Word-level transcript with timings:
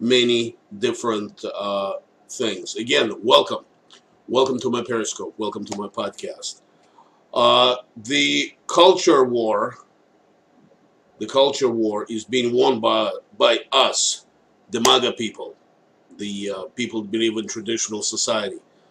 many 0.00 0.56
different 0.78 1.44
uh, 1.44 1.94
things. 2.28 2.76
Again, 2.76 3.12
welcome. 3.22 3.64
Welcome 4.28 4.58
to 4.60 4.70
my 4.70 4.82
Periscope. 4.82 5.34
Welcome 5.38 5.64
to 5.64 5.78
my 5.78 5.88
podcast. 5.88 6.60
Uh, 7.32 7.76
the 7.96 8.54
culture 8.66 9.24
war, 9.24 9.78
the 11.18 11.26
culture 11.26 11.68
war 11.68 12.06
is 12.08 12.24
being 12.24 12.54
won 12.54 12.80
by, 12.80 13.10
by 13.36 13.58
us, 13.72 14.26
the 14.70 14.80
MAGA 14.80 15.12
people, 15.12 15.54
the 16.18 16.50
uh, 16.50 16.62
people 16.74 17.02
who 17.02 17.08
believe 17.08 17.36
in 17.36 17.46
traditional 17.46 18.02
society, 18.02 18.58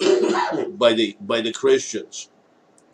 by 0.72 0.94
the 0.94 1.16
by 1.22 1.42
the 1.42 1.52
Christians. 1.52 2.30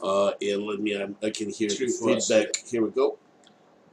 Uh, 0.02 0.32
and 0.41 0.64
let 0.64 0.82
me, 0.82 1.02
I, 1.02 1.07
I 1.25 1.30
can 1.30 1.50
hear 1.50 1.70
feedback. 1.70 2.57
Here 2.70 2.84
we 2.84 2.89
go. 2.89 3.18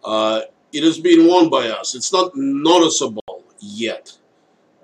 Uh, 0.02 0.42
it 0.72 0.82
is 0.82 0.98
being 0.98 1.28
won 1.28 1.48
by 1.48 1.68
us. 1.68 1.94
It's 1.94 2.12
not 2.12 2.32
noticeable 2.34 3.22
yet 3.60 4.16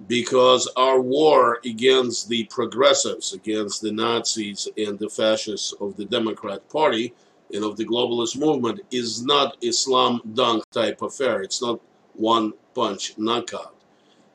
because 0.08 0.68
our 0.76 1.00
war 1.00 1.58
against 1.64 2.28
the 2.28 2.44
progressives, 2.44 3.32
against 3.32 3.80
the 3.80 3.92
Nazis 3.92 4.68
and 4.76 4.98
the 4.98 5.08
fascists 5.08 5.72
of 5.80 5.96
the 5.96 6.04
Democrat 6.04 6.68
Party 6.68 7.14
and 7.52 7.64
of 7.64 7.76
the 7.76 7.86
globalist 7.86 8.38
movement 8.38 8.80
is 8.90 9.24
not 9.24 9.56
a 9.62 9.72
slam 9.72 10.20
dunk 10.34 10.68
type 10.70 11.00
affair. 11.00 11.42
It's 11.42 11.62
not 11.62 11.80
one 12.14 12.52
punch 12.74 13.14
knockout. 13.16 13.74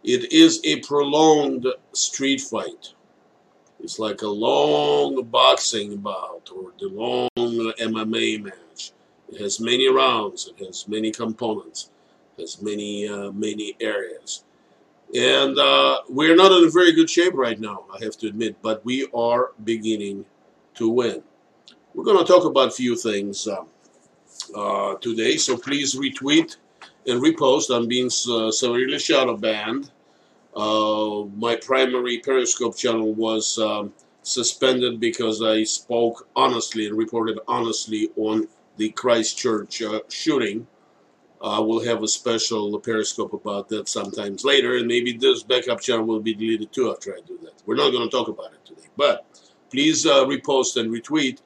It 0.03 0.31
is 0.31 0.61
a 0.63 0.79
prolonged 0.79 1.67
street 1.93 2.41
fight. 2.41 2.93
It's 3.79 3.99
like 3.99 4.21
a 4.21 4.27
long 4.27 5.23
boxing 5.25 5.97
bout 5.97 6.49
or 6.55 6.71
the 6.79 6.87
long 6.87 7.29
MMA 7.37 8.43
match. 8.43 8.91
It 9.29 9.41
has 9.41 9.59
many 9.59 9.89
rounds. 9.89 10.47
It 10.47 10.65
has 10.65 10.87
many 10.87 11.11
components. 11.11 11.89
Has 12.37 12.61
many 12.61 13.07
uh, 13.07 13.31
many 13.31 13.75
areas. 13.79 14.43
And 15.13 15.59
uh, 15.59 15.99
we're 16.09 16.35
not 16.35 16.51
in 16.53 16.65
a 16.65 16.71
very 16.71 16.93
good 16.93 17.09
shape 17.09 17.33
right 17.33 17.59
now, 17.59 17.83
I 17.93 18.03
have 18.03 18.17
to 18.19 18.27
admit, 18.27 18.55
but 18.61 18.83
we 18.85 19.07
are 19.13 19.51
beginning 19.65 20.25
to 20.75 20.89
win. 20.89 21.21
We're 21.93 22.05
going 22.05 22.25
to 22.25 22.31
talk 22.31 22.45
about 22.45 22.69
a 22.69 22.71
few 22.71 22.95
things 22.95 23.45
uh, 23.45 23.63
uh, 24.55 24.95
today, 24.95 25.35
so 25.35 25.57
please 25.57 25.95
retweet 25.95 26.55
and 27.05 27.21
repost. 27.21 27.75
I'm 27.75 27.87
being 27.87 28.07
uh, 28.07 28.51
severely 28.51 28.99
shadow 28.99 29.35
banned. 29.35 29.91
Uh, 30.55 31.23
my 31.35 31.57
primary 31.57 32.19
Periscope 32.19 32.77
channel 32.77 33.13
was 33.13 33.57
um, 33.59 33.93
suspended 34.23 34.99
because 34.99 35.41
I 35.41 35.63
spoke 35.63 36.27
honestly 36.35 36.87
and 36.87 36.97
reported 36.97 37.39
honestly 37.47 38.09
on 38.15 38.47
the 38.77 38.89
Christchurch 38.91 39.81
uh, 39.81 39.99
shooting. 40.09 40.67
Uh, 41.41 41.59
we'll 41.65 41.83
have 41.83 42.03
a 42.03 42.07
special 42.07 42.79
Periscope 42.79 43.33
about 43.33 43.67
that 43.69 43.89
sometimes 43.89 44.43
later, 44.43 44.77
and 44.77 44.87
maybe 44.87 45.11
this 45.13 45.41
backup 45.41 45.81
channel 45.81 46.05
will 46.05 46.19
be 46.19 46.35
deleted 46.35 46.71
too 46.71 46.91
after 46.91 47.13
I 47.13 47.21
do 47.25 47.39
that. 47.41 47.53
We're 47.65 47.75
not 47.75 47.91
going 47.91 48.07
to 48.07 48.15
talk 48.15 48.27
about 48.27 48.53
it 48.53 48.63
today, 48.63 48.87
but 48.95 49.25
please 49.71 50.05
uh, 50.05 50.25
repost 50.25 50.79
and 50.79 50.91
retweet 50.91 51.39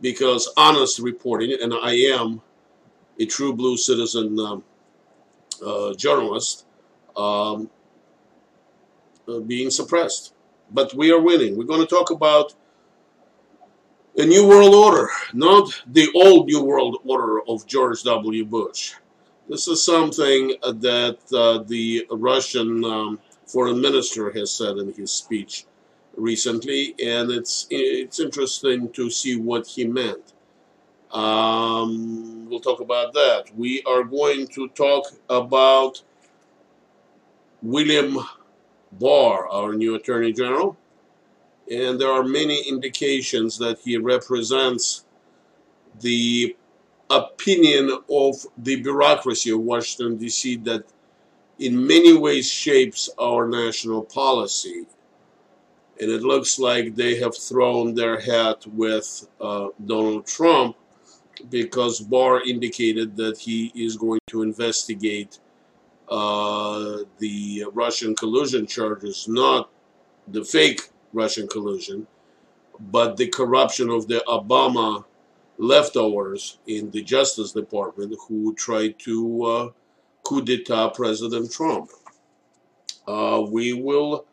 because 0.00 0.50
honest 0.56 0.98
reporting, 0.98 1.56
and 1.60 1.74
I 1.74 1.92
am 1.92 2.40
a 3.20 3.26
true 3.26 3.52
blue 3.52 3.76
citizen 3.76 4.38
um, 4.40 4.64
uh, 5.64 5.92
journalist, 5.94 6.64
um, 7.14 7.68
uh, 9.28 9.40
being 9.40 9.70
suppressed. 9.70 10.32
But 10.70 10.94
we 10.94 11.12
are 11.12 11.20
winning. 11.20 11.56
We're 11.56 11.64
going 11.64 11.80
to 11.80 11.86
talk 11.86 12.10
about 12.10 12.54
a 14.16 14.24
new 14.24 14.48
world 14.48 14.74
order, 14.74 15.08
not 15.34 15.82
the 15.86 16.08
old 16.14 16.46
new 16.46 16.62
world 16.62 16.98
order 17.04 17.42
of 17.46 17.66
George 17.66 18.02
W. 18.04 18.44
Bush. 18.44 18.94
This 19.48 19.68
is 19.68 19.84
something 19.84 20.54
that 20.62 21.18
uh, 21.32 21.64
the 21.66 22.06
Russian 22.10 22.82
um, 22.84 23.18
foreign 23.46 23.80
minister 23.80 24.30
has 24.32 24.50
said 24.50 24.78
in 24.78 24.92
his 24.94 25.10
speech 25.10 25.66
recently, 26.16 26.94
and 27.02 27.30
it's 27.30 27.66
it's 27.68 28.20
interesting 28.20 28.90
to 28.92 29.10
see 29.10 29.36
what 29.36 29.66
he 29.66 29.84
meant. 29.84 30.32
Um, 31.12 32.48
we'll 32.48 32.60
talk 32.60 32.80
about 32.80 33.12
that. 33.12 33.44
We 33.54 33.82
are 33.82 34.02
going 34.02 34.46
to 34.48 34.68
talk 34.68 35.12
about 35.28 36.02
William 37.62 38.18
Barr, 38.92 39.46
our 39.48 39.74
new 39.74 39.94
Attorney 39.94 40.32
General, 40.32 40.74
and 41.70 42.00
there 42.00 42.10
are 42.10 42.24
many 42.24 42.62
indications 42.66 43.58
that 43.58 43.78
he 43.78 43.98
represents 43.98 45.04
the 46.00 46.56
opinion 47.10 47.98
of 48.10 48.34
the 48.58 48.76
bureaucracy 48.76 49.50
of 49.50 49.60
Washington, 49.60 50.16
D.C., 50.16 50.56
that 50.58 50.84
in 51.58 51.86
many 51.86 52.12
ways 52.12 52.50
shapes 52.50 53.08
our 53.18 53.46
national 53.46 54.02
policy. 54.02 54.86
And 56.00 56.10
it 56.10 56.22
looks 56.22 56.58
like 56.58 56.96
they 56.96 57.16
have 57.20 57.36
thrown 57.36 57.94
their 57.94 58.18
hat 58.18 58.66
with 58.66 59.28
uh, 59.40 59.68
Donald 59.84 60.26
Trump 60.26 60.76
because 61.50 62.00
Barr 62.00 62.42
indicated 62.42 63.16
that 63.16 63.38
he 63.38 63.70
is 63.74 63.96
going 63.96 64.20
to 64.28 64.42
investigate 64.42 65.38
uh, 66.08 66.98
the 67.18 67.64
Russian 67.72 68.14
collusion 68.14 68.66
charges, 68.66 69.26
not 69.28 69.70
the 70.28 70.44
fake 70.44 70.90
Russian 71.12 71.46
collusion, 71.48 72.06
but 72.80 73.16
the 73.16 73.28
corruption 73.28 73.88
of 73.90 74.08
the 74.08 74.22
Obama 74.28 75.04
leftovers 75.58 76.58
in 76.66 76.90
the 76.90 77.02
Justice 77.02 77.52
Department 77.52 78.14
who 78.28 78.54
tried 78.54 78.98
to 79.00 79.44
uh, 79.44 79.70
coup 80.24 80.42
d'etat 80.42 80.90
President 80.90 81.50
Trump. 81.52 81.90
Uh, 83.06 83.44
we 83.48 83.72
will 83.72 84.26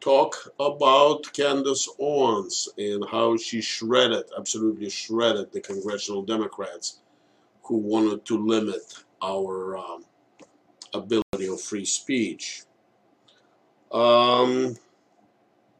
talk 0.00 0.52
about 0.58 1.32
Candace 1.32 1.88
Owens 1.98 2.68
and 2.76 3.04
how 3.10 3.36
she 3.36 3.60
shredded, 3.60 4.24
absolutely 4.36 4.90
shredded 4.90 5.52
the 5.52 5.60
congressional 5.60 6.22
Democrats 6.22 6.98
who 7.62 7.76
wanted 7.76 8.24
to 8.26 8.44
limit 8.44 8.82
our 9.22 9.78
um, 9.78 10.04
ability 10.92 11.46
of 11.48 11.60
free 11.60 11.84
speech. 11.84 12.64
Um, 13.92 14.76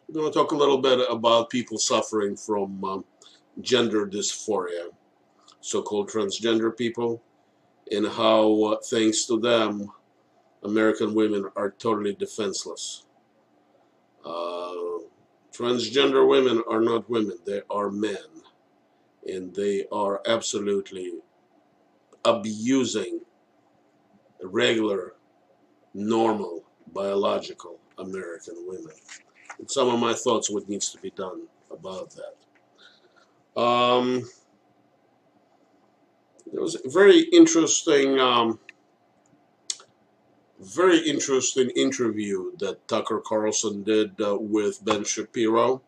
we're 0.09 0.21
going 0.21 0.33
to 0.33 0.39
talk 0.39 0.53
a 0.53 0.57
little 0.57 0.79
bit 0.79 1.01
about 1.11 1.51
people 1.51 1.79
suffering 1.79 2.37
from 2.37 2.85
um, 2.85 3.05
gender 3.61 4.07
dysphoria, 4.07 4.89
so-called 5.61 6.11
transgender 6.11 6.77
people, 6.77 7.23
and 7.91 8.07
how, 8.07 8.63
uh, 8.65 8.77
thanks 8.91 9.27
to 9.27 9.39
them, 9.39 9.91
American 10.63 11.15
women 11.15 11.49
are 11.57 11.73
totally 11.73 12.15
defenseless. 12.15 13.05
Uh, 14.25 14.75
transgender 15.53 16.27
women 16.29 16.63
are 16.69 16.81
not 16.81 17.09
women, 17.11 17.37
they 17.45 17.63
are 17.71 17.91
men. 17.91 18.17
And 19.29 19.55
they 19.55 19.87
are 19.93 20.21
absolutely 20.27 21.13
abusing 22.25 23.21
regular, 24.43 25.15
normal, 25.95 26.65
biological 26.93 27.79
American 27.99 28.65
women. 28.67 28.95
And 29.59 29.71
some 29.71 29.89
of 29.89 30.01
my 30.01 30.13
thoughts 30.13 30.51
what 30.51 30.69
needs 30.69 30.91
to 30.91 30.99
be 30.99 31.11
done 31.11 31.43
about 31.71 32.11
that. 32.17 32.35
Um, 33.57 34.29
there 36.53 36.63
was 36.63 36.77
a 36.77 36.89
very 36.89 37.21
interesting, 37.21 38.19
um, 38.19 38.59
very 40.61 40.99
interesting 40.99 41.71
interview 41.71 42.57
that 42.59 42.87
Tucker 42.89 43.21
Carlson 43.21 43.83
did 43.83 44.21
uh, 44.21 44.37
with 44.39 44.85
Ben 44.85 45.05
Shapiro. 45.05 45.83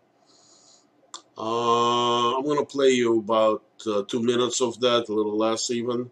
Uh, 1.37 2.37
I'm 2.37 2.45
going 2.45 2.59
to 2.59 2.65
play 2.65 2.91
you 2.91 3.19
about 3.19 3.65
uh, 3.87 4.03
two 4.07 4.23
minutes 4.23 4.61
of 4.61 4.79
that, 4.81 5.09
a 5.09 5.13
little 5.13 5.37
less 5.37 5.71
even. 5.71 6.11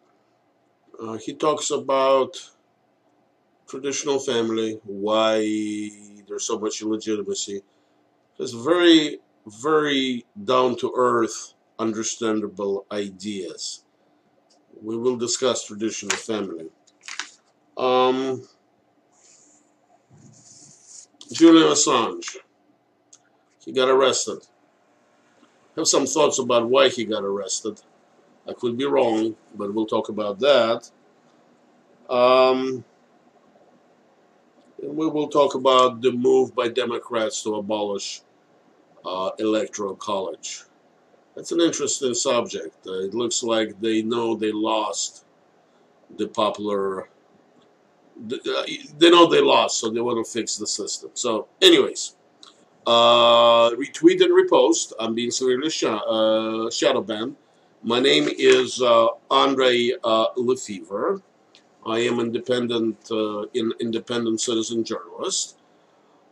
Uh, 1.00 1.14
he 1.14 1.34
talks 1.34 1.70
about 1.70 2.50
traditional 3.68 4.18
family, 4.18 4.80
why 4.84 5.38
there's 6.28 6.44
so 6.44 6.58
much 6.58 6.82
illegitimacy. 6.82 7.62
There's 8.36 8.52
very, 8.52 9.18
very 9.46 10.24
down 10.44 10.76
to 10.76 10.92
earth, 10.96 11.54
understandable 11.78 12.86
ideas. 12.92 13.84
We 14.82 14.96
will 14.96 15.16
discuss 15.16 15.64
traditional 15.64 16.16
family. 16.16 16.70
Um, 17.76 18.42
Julian 21.32 21.68
Assange, 21.68 22.36
he 23.64 23.72
got 23.72 23.88
arrested. 23.88 24.38
I 25.76 25.80
have 25.80 25.88
some 25.88 26.06
thoughts 26.06 26.38
about 26.38 26.68
why 26.68 26.88
he 26.88 27.04
got 27.04 27.24
arrested. 27.24 27.80
I 28.46 28.52
could 28.52 28.76
be 28.76 28.84
wrong, 28.84 29.36
but 29.54 29.72
we'll 29.72 29.86
talk 29.86 30.08
about 30.08 30.38
that. 30.40 30.90
Um, 32.10 32.84
and 34.82 34.96
we 34.96 35.06
will 35.06 35.28
talk 35.28 35.54
about 35.54 36.02
the 36.02 36.12
move 36.12 36.54
by 36.54 36.68
Democrats 36.68 37.42
to 37.44 37.54
abolish 37.54 38.22
uh, 39.04 39.30
electoral 39.38 39.96
college. 39.96 40.62
That's 41.34 41.52
an 41.52 41.60
interesting 41.60 42.14
subject. 42.14 42.86
Uh, 42.86 43.00
it 43.04 43.14
looks 43.14 43.42
like 43.42 43.80
they 43.80 44.02
know 44.02 44.36
they 44.36 44.52
lost 44.52 45.24
the 46.18 46.28
popular 46.28 47.08
uh, 48.30 48.66
they 48.98 49.10
know 49.10 49.26
they 49.26 49.40
lost, 49.40 49.80
so 49.80 49.90
they 49.90 50.00
want 50.00 50.24
to 50.24 50.30
fix 50.30 50.56
the 50.56 50.66
system. 50.66 51.10
So, 51.14 51.48
anyways, 51.60 52.14
uh, 52.86 53.70
retweet 53.70 54.22
and 54.22 54.32
repost. 54.32 54.92
I'm 54.98 55.14
being 55.14 55.30
severely 55.30 55.70
sh 55.70 55.84
uh, 55.84 56.70
shadow 56.70 57.00
banned. 57.00 57.36
My 57.82 58.00
name 58.00 58.28
is 58.38 58.80
uh, 58.80 59.08
Andre 59.30 59.92
uh, 60.04 60.26
Lefevre. 60.36 61.20
I 61.84 61.98
am 62.00 62.20
independent, 62.20 62.96
uh, 63.10 63.42
in, 63.54 63.72
independent 63.80 64.40
citizen 64.40 64.84
journalist. 64.84 65.56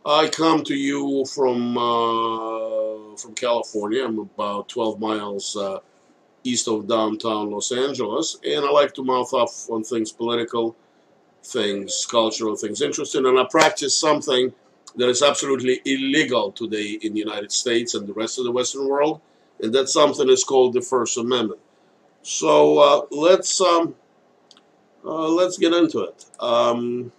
I 0.05 0.29
come 0.29 0.63
to 0.63 0.73
you 0.73 1.25
from 1.25 1.77
uh, 1.77 3.15
from 3.17 3.35
California. 3.35 4.03
I'm 4.03 4.17
about 4.17 4.69
12 4.69 4.99
miles 4.99 5.55
uh, 5.55 5.79
east 6.43 6.67
of 6.67 6.87
downtown 6.87 7.51
Los 7.51 7.71
Angeles, 7.71 8.37
and 8.43 8.65
I 8.65 8.71
like 8.71 8.95
to 8.95 9.03
mouth 9.03 9.31
off 9.33 9.69
on 9.69 9.83
things 9.83 10.11
political, 10.11 10.75
things 11.43 12.07
cultural, 12.09 12.55
things 12.55 12.81
interesting, 12.81 13.27
and 13.27 13.37
I 13.37 13.43
practice 13.43 13.93
something 13.93 14.51
that 14.95 15.07
is 15.07 15.21
absolutely 15.21 15.81
illegal 15.85 16.51
today 16.51 16.97
in 17.01 17.13
the 17.13 17.19
United 17.19 17.51
States 17.51 17.93
and 17.93 18.07
the 18.07 18.13
rest 18.13 18.39
of 18.39 18.45
the 18.45 18.51
Western 18.51 18.87
world, 18.87 19.21
and 19.61 19.71
that 19.73 19.87
something 19.87 20.29
is 20.29 20.43
called 20.43 20.73
the 20.73 20.81
First 20.81 21.17
Amendment. 21.17 21.61
So 22.23 22.79
uh, 22.79 23.05
let's 23.11 23.61
um, 23.61 23.93
uh, 25.05 25.27
let's 25.27 25.59
get 25.59 25.73
into 25.73 25.99
it. 25.99 26.25
Um, 26.39 27.11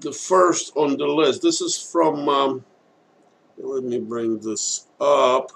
the 0.00 0.12
first 0.12 0.72
on 0.76 0.96
the 0.96 1.06
list. 1.06 1.42
This 1.42 1.60
is 1.60 1.76
from. 1.80 2.28
Um, 2.28 2.64
let 3.56 3.84
me 3.84 3.98
bring 3.98 4.38
this 4.38 4.86
up. 5.00 5.50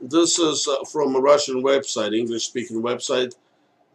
This 0.00 0.38
is 0.38 0.68
uh, 0.68 0.84
from 0.84 1.16
a 1.16 1.20
Russian 1.20 1.62
website, 1.62 2.16
English-speaking 2.16 2.80
website, 2.82 3.34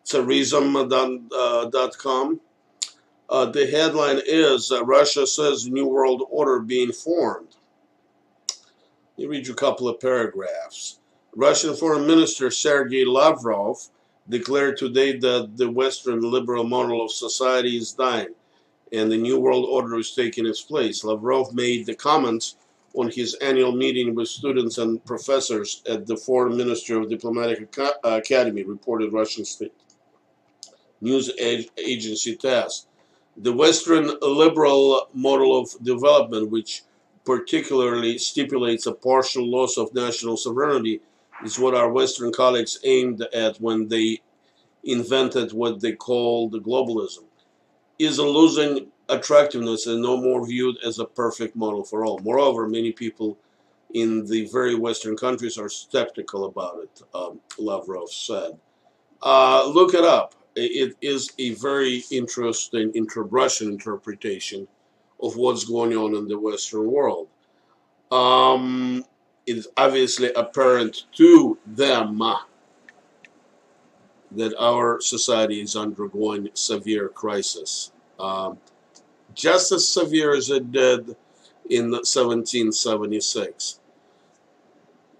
tsarizm.com. 0.06 2.42
Uh, 3.30 3.46
the 3.46 3.68
headline 3.68 4.20
is 4.26 4.70
uh, 4.72 4.84
Russia 4.84 5.26
says 5.26 5.66
New 5.68 5.88
World 5.88 6.24
Order 6.30 6.60
being 6.60 6.92
formed. 6.92 7.56
Let 9.18 9.18
me 9.18 9.28
read 9.28 9.48
you 9.48 9.54
a 9.54 9.56
couple 9.56 9.88
of 9.88 10.02
paragraphs. 10.02 11.00
Russian 11.36 11.76
Foreign 11.76 12.06
Minister 12.06 12.52
Sergei 12.52 13.06
Lavrov 13.06 13.88
declared 14.28 14.78
today 14.78 15.18
that 15.18 15.56
the 15.56 15.70
Western 15.70 16.22
liberal 16.22 16.64
model 16.64 17.04
of 17.06 17.12
society 17.12 17.78
is 17.78 17.94
dying 17.94 18.34
and 18.94 19.12
the 19.12 19.18
New 19.18 19.40
World 19.40 19.66
Order 19.68 19.98
is 19.98 20.14
taking 20.14 20.46
its 20.46 20.62
place. 20.62 21.04
Lavrov 21.04 21.54
made 21.54 21.86
the 21.86 21.96
comments 21.96 22.56
on 22.94 23.10
his 23.10 23.34
annual 23.36 23.72
meeting 23.72 24.14
with 24.14 24.28
students 24.28 24.78
and 24.78 25.04
professors 25.04 25.82
at 25.90 26.06
the 26.06 26.16
Foreign 26.16 26.56
Ministry 26.56 26.96
of 26.96 27.10
Diplomatic 27.10 27.76
Academy, 28.04 28.64
reported 28.64 29.12
Russian 29.12 29.46
state 29.46 29.74
news 31.02 31.32
agency 31.40 32.36
TASS. 32.36 32.86
The 33.36 33.52
Western 33.52 34.12
liberal 34.22 35.08
model 35.14 35.60
of 35.60 35.70
development, 35.84 36.52
which 36.52 36.84
particularly 37.26 38.20
stipulates 38.20 38.86
a 38.86 38.92
partial 38.94 39.50
loss 39.50 39.76
of 39.78 39.94
national 39.96 40.38
sovereignty, 40.38 41.02
is 41.44 41.58
what 41.58 41.74
our 41.74 41.92
Western 41.92 42.32
colleagues 42.32 42.78
aimed 42.84 43.26
at 43.34 43.58
when 43.58 43.88
they 43.88 44.22
invented 44.84 45.52
what 45.52 45.82
they 45.82 45.94
called 45.94 46.54
globalism 46.64 47.24
is 48.00 48.20
losing 48.20 48.88
attractiveness 49.10 49.88
and 49.88 50.02
no 50.02 50.18
more 50.18 50.46
viewed 50.46 50.78
as 50.86 51.00
a 51.00 51.06
perfect 51.06 51.56
model 51.56 51.84
for 51.84 52.06
all. 52.06 52.20
Moreover, 52.20 52.68
many 52.68 52.92
people 52.92 53.38
in 53.94 54.26
the 54.26 54.48
very 54.48 54.76
Western 54.76 55.16
countries 55.16 55.58
are 55.58 55.70
skeptical 55.70 56.46
about 56.46 56.80
it, 56.84 57.02
um, 57.14 57.40
Lavrov 57.58 58.12
said. 58.12 58.58
Uh, 59.22 59.66
look 59.68 59.94
it 59.94 60.04
up. 60.04 60.36
It 60.56 60.96
is 61.02 61.32
a 61.40 61.54
very 61.56 62.04
interesting 62.12 62.92
inter 62.94 63.24
Russian 63.24 63.70
interpretation 63.70 64.68
of 65.22 65.36
what's 65.36 65.66
going 65.66 65.96
on 65.96 66.16
in 66.16 66.28
the 66.28 66.38
Western 66.38 66.92
world. 66.92 67.28
Um, 68.12 69.06
it 69.48 69.58
is 69.58 69.68
obviously 69.78 70.32
apparent 70.34 71.06
to 71.14 71.58
them 71.66 72.22
that 74.36 74.56
our 74.60 75.00
society 75.02 75.62
is 75.62 75.76
undergoing 75.76 76.50
severe 76.54 77.10
crisis. 77.10 77.92
Um, 78.20 78.58
just 79.34 79.72
as 79.72 79.88
severe 79.88 80.36
as 80.36 80.50
it 80.50 80.72
did 80.72 81.16
in 81.70 81.92
1776. 81.92 83.80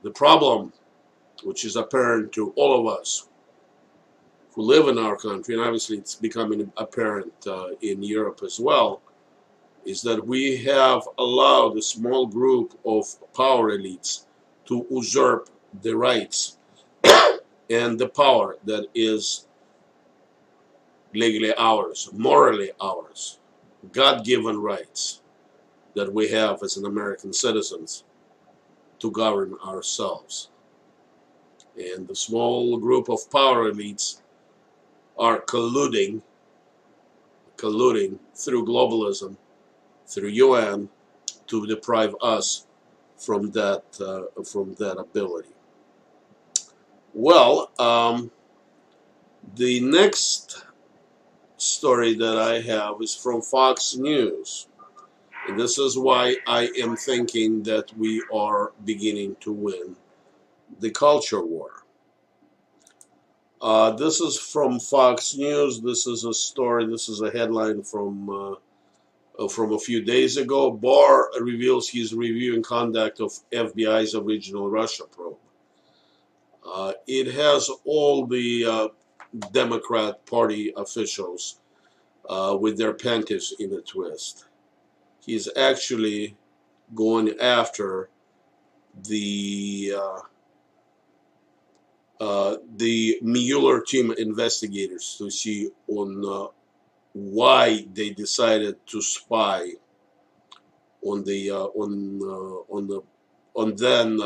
The 0.04 0.12
problem, 0.12 0.74
which 1.44 1.66
is 1.66 1.76
apparent 1.76 2.32
to 2.34 2.52
all 2.56 2.80
of 2.80 3.00
us 3.00 3.28
who 4.54 4.62
live 4.62 4.88
in 4.88 4.98
our 4.98 5.16
country, 5.16 5.56
and 5.56 5.64
obviously 5.64 5.98
it's 5.98 6.16
becoming 6.16 6.72
apparent 6.78 7.34
uh, 7.48 7.70
in 7.82 8.04
Europe 8.04 8.42
as 8.44 8.60
well, 8.60 9.02
is 9.86 10.02
that 10.04 10.26
we 10.26 10.58
have 10.58 11.02
allowed 11.18 11.78
a 11.78 11.82
small 11.82 12.26
group 12.26 12.78
of 12.86 13.06
power 13.34 13.78
elites 13.78 14.26
to 14.66 14.86
usurp 14.92 15.50
the 15.82 15.96
rights 15.96 16.58
and 17.74 17.98
the 17.98 18.10
power 18.10 18.58
that 18.66 18.86
is 18.94 19.48
legally 21.14 21.54
ours, 21.58 22.10
morally 22.14 22.72
ours, 22.80 23.40
God-given 23.92 24.58
rights 24.60 25.22
that 25.96 26.12
we 26.12 26.30
have 26.30 26.62
as 26.64 26.78
an 26.78 26.86
American 26.86 27.34
citizens 27.34 28.04
to 29.00 29.12
govern 29.12 29.56
ourselves. 29.66 30.50
And 31.78 32.08
the 32.08 32.16
small 32.16 32.78
group 32.78 33.10
of 33.10 33.30
power 33.32 33.72
elites 33.72 34.22
are 35.18 35.42
colluding, 35.42 36.22
colluding 37.58 38.20
through 38.36 38.66
globalism, 38.66 39.36
through 40.08 40.30
UN, 40.30 40.90
to 41.48 41.68
deprive 41.68 42.16
us 42.22 42.68
from 43.18 43.52
that 43.52 43.84
uh, 44.02 44.42
from 44.44 44.74
that 44.76 44.98
ability. 44.98 45.54
Well, 47.14 47.70
um, 47.78 48.32
the 49.56 49.80
next 49.82 50.66
story 51.58 52.16
that 52.16 52.38
I 52.40 52.60
have 52.62 52.96
is 53.02 53.16
from 53.16 53.42
Fox 53.42 53.96
News. 53.96 54.68
And 55.48 55.60
this 55.60 55.78
is 55.78 55.98
why 55.98 56.38
I 56.48 56.72
am 56.82 56.96
thinking 56.96 57.64
that 57.64 57.96
we 57.98 58.24
are 58.34 58.72
beginning 58.84 59.36
to 59.42 59.52
win 59.52 59.96
the 60.80 60.90
culture 60.90 61.46
war. 61.46 61.84
Uh, 63.62 63.92
this 63.92 64.20
is 64.20 64.40
from 64.40 64.80
Fox 64.80 65.36
News. 65.36 65.82
This 65.82 66.08
is 66.08 66.26
a 66.26 66.34
story. 66.34 66.88
This 66.88 67.10
is 67.10 67.22
a 67.22 67.30
headline 67.30 67.84
from 67.84 68.30
uh, 68.30 68.56
uh 69.40 69.48
from 69.48 69.74
a 69.74 69.80
few 69.80 70.02
days 70.02 70.38
ago. 70.38 70.72
Barr 70.72 71.30
reveals 71.40 71.88
he's 71.88 72.14
reviewing 72.14 72.64
conduct 72.64 73.20
of 73.22 73.32
FBI's 73.52 74.16
original 74.16 74.70
Russia 74.70 75.04
probe. 75.12 75.38
Uh, 76.66 76.94
it 77.08 77.34
has 77.34 77.70
all 77.86 78.26
the 78.26 78.66
uh, 78.66 78.88
Democrat 79.52 80.26
Party 80.26 80.74
officials 80.76 81.60
uh, 82.30 82.58
with 82.60 82.78
their 82.78 82.94
panties 82.94 83.54
in 83.60 83.74
a 83.74 83.82
twist. 83.82 84.46
He's 85.26 85.50
actually 85.58 86.38
going 86.96 87.40
after 87.40 88.10
the 89.08 89.94
uh, 89.98 90.20
uh, 92.20 92.58
the 92.76 93.20
Mueller 93.22 93.82
team 93.82 94.14
investigators 94.18 95.16
to 95.18 95.30
see 95.30 95.70
on 95.88 96.24
uh, 96.26 96.48
why 97.14 97.86
they 97.94 98.12
decided 98.12 98.76
to 98.88 99.02
spy 99.02 99.72
on 101.02 101.24
the 101.24 101.52
on 101.52 102.22
on 102.70 102.88
the 102.88 103.02
on 103.56 103.76
then 103.76 104.20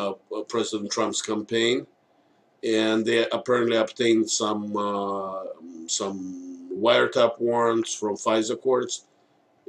President 0.47 0.91
Trump's 0.91 1.21
campaign 1.21 1.87
and 2.63 3.05
they 3.05 3.27
apparently 3.29 3.77
obtained 3.77 4.29
some 4.29 4.75
uh, 4.75 5.43
some 5.87 6.69
wiretap 6.73 7.39
warrants 7.39 7.93
from 7.93 8.15
FISA 8.15 8.59
courts, 8.61 9.05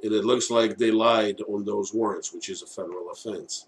and 0.02 0.12
it 0.12 0.24
looks 0.24 0.50
like 0.50 0.76
they 0.76 0.90
lied 0.90 1.40
on 1.48 1.64
those 1.64 1.94
warrants, 1.94 2.32
which 2.32 2.48
is 2.48 2.62
a 2.62 2.66
federal 2.66 3.10
offense. 3.10 3.66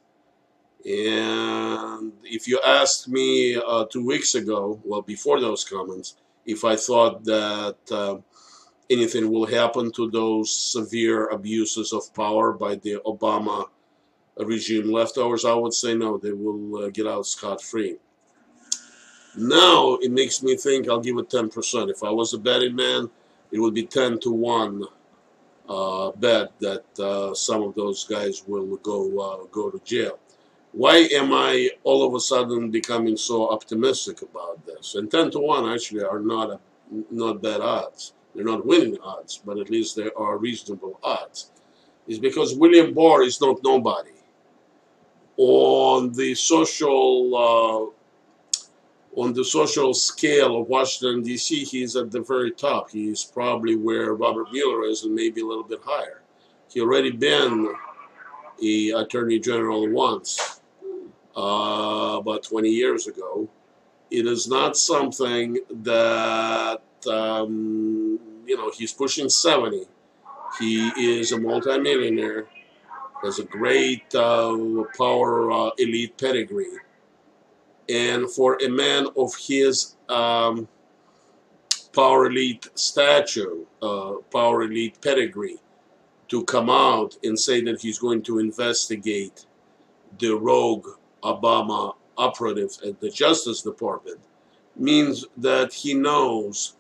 And 0.84 2.12
if 2.24 2.48
you 2.48 2.58
asked 2.64 3.08
me 3.08 3.56
uh, 3.56 3.84
two 3.84 4.04
weeks 4.04 4.34
ago, 4.34 4.80
well, 4.84 5.02
before 5.02 5.40
those 5.40 5.64
comments, 5.64 6.16
if 6.46 6.64
I 6.64 6.76
thought 6.76 7.22
that 7.24 7.76
uh, 7.90 8.16
anything 8.88 9.30
will 9.30 9.46
happen 9.46 9.92
to 9.92 10.10
those 10.10 10.50
severe 10.50 11.26
abuses 11.26 11.92
of 11.92 12.12
power 12.14 12.52
by 12.52 12.76
the 12.76 12.94
Obama 13.04 13.66
regime 14.38 14.90
leftovers, 14.90 15.44
I 15.44 15.52
would 15.52 15.74
say 15.74 15.94
no, 15.94 16.16
they 16.16 16.32
will 16.32 16.84
uh, 16.84 16.88
get 16.88 17.06
out 17.06 17.26
scot-free. 17.26 17.96
Now 19.36 19.96
it 20.00 20.10
makes 20.10 20.42
me 20.42 20.56
think 20.56 20.88
I'll 20.88 21.00
give 21.00 21.18
it 21.18 21.30
10%. 21.30 21.90
If 21.90 22.02
I 22.02 22.10
was 22.10 22.34
a 22.34 22.38
betting 22.38 22.74
man, 22.74 23.10
it 23.52 23.60
would 23.60 23.74
be 23.74 23.86
10 23.86 24.20
to 24.20 24.30
1 24.30 24.84
uh, 25.68 26.10
bet 26.16 26.52
that 26.58 26.84
uh, 26.98 27.32
some 27.32 27.62
of 27.62 27.74
those 27.76 28.04
guys 28.04 28.42
will 28.46 28.76
go 28.78 29.20
uh, 29.20 29.46
go 29.52 29.70
to 29.70 29.78
jail. 29.84 30.18
Why 30.72 31.08
am 31.12 31.32
I 31.32 31.70
all 31.84 32.06
of 32.06 32.14
a 32.14 32.20
sudden 32.20 32.70
becoming 32.70 33.16
so 33.16 33.50
optimistic 33.50 34.22
about 34.22 34.64
this? 34.66 34.94
And 34.94 35.10
10 35.10 35.32
to 35.32 35.38
1 35.38 35.72
actually 35.72 36.02
are 36.02 36.20
not 36.20 36.50
a, 36.50 36.60
not 37.10 37.42
bad 37.42 37.60
odds. 37.60 38.14
they're 38.34 38.44
not 38.44 38.64
winning 38.64 38.96
odds, 39.02 39.40
but 39.44 39.58
at 39.58 39.70
least 39.70 39.96
they 39.96 40.10
are 40.16 40.38
reasonable 40.38 40.98
odds, 41.02 41.50
is 42.06 42.18
because 42.18 42.54
William 42.54 42.94
Barr 42.94 43.22
is 43.22 43.40
not 43.40 43.58
nobody. 43.64 44.10
On 45.36 46.12
the 46.12 46.34
social 46.34 47.36
uh, 47.36 47.99
on 49.16 49.32
the 49.32 49.44
social 49.44 49.92
scale 49.92 50.60
of 50.60 50.68
Washington 50.68 51.22
D.C., 51.22 51.64
he's 51.64 51.96
at 51.96 52.10
the 52.10 52.20
very 52.20 52.52
top. 52.52 52.90
He's 52.90 53.24
probably 53.24 53.76
where 53.76 54.14
Robert 54.14 54.52
Mueller 54.52 54.84
is, 54.84 55.04
and 55.04 55.14
maybe 55.14 55.40
a 55.40 55.46
little 55.46 55.64
bit 55.64 55.80
higher. 55.84 56.22
He 56.72 56.80
already 56.80 57.10
been 57.10 57.74
a 58.62 58.90
attorney 58.90 59.40
general 59.40 59.88
once, 59.88 60.60
uh, 61.36 62.18
about 62.20 62.44
20 62.44 62.68
years 62.68 63.06
ago. 63.08 63.48
It 64.10 64.26
is 64.26 64.48
not 64.48 64.76
something 64.76 65.58
that 65.82 66.82
um, 67.06 68.18
you 68.50 68.56
know, 68.56 68.70
he's 68.74 68.92
pushing 68.92 69.28
70. 69.28 69.84
He 70.58 70.88
is 70.88 71.32
a 71.32 71.38
multimillionaire, 71.38 72.48
has 73.22 73.38
a 73.38 73.44
great 73.44 74.12
uh, 74.14 74.56
power 74.98 75.52
uh, 75.52 75.70
elite 75.78 76.18
pedigree. 76.18 76.78
And 77.90 78.30
for 78.30 78.56
a 78.62 78.68
man 78.68 79.06
of 79.16 79.34
his 79.36 79.96
um, 80.08 80.68
power 81.92 82.26
elite 82.26 82.68
stature, 82.74 83.54
uh, 83.82 84.12
power 84.32 84.62
elite 84.62 85.00
pedigree, 85.02 85.58
to 86.28 86.44
come 86.44 86.70
out 86.70 87.16
and 87.24 87.36
say 87.38 87.60
that 87.62 87.80
he's 87.80 87.98
going 87.98 88.22
to 88.22 88.38
investigate 88.38 89.46
the 90.20 90.30
rogue 90.30 90.86
Obama 91.24 91.94
operative 92.16 92.70
at 92.86 93.00
the 93.00 93.10
Justice 93.10 93.62
Department 93.62 94.20
means 94.76 95.24
that 95.36 95.72
he 95.72 95.92
knows 95.94 96.76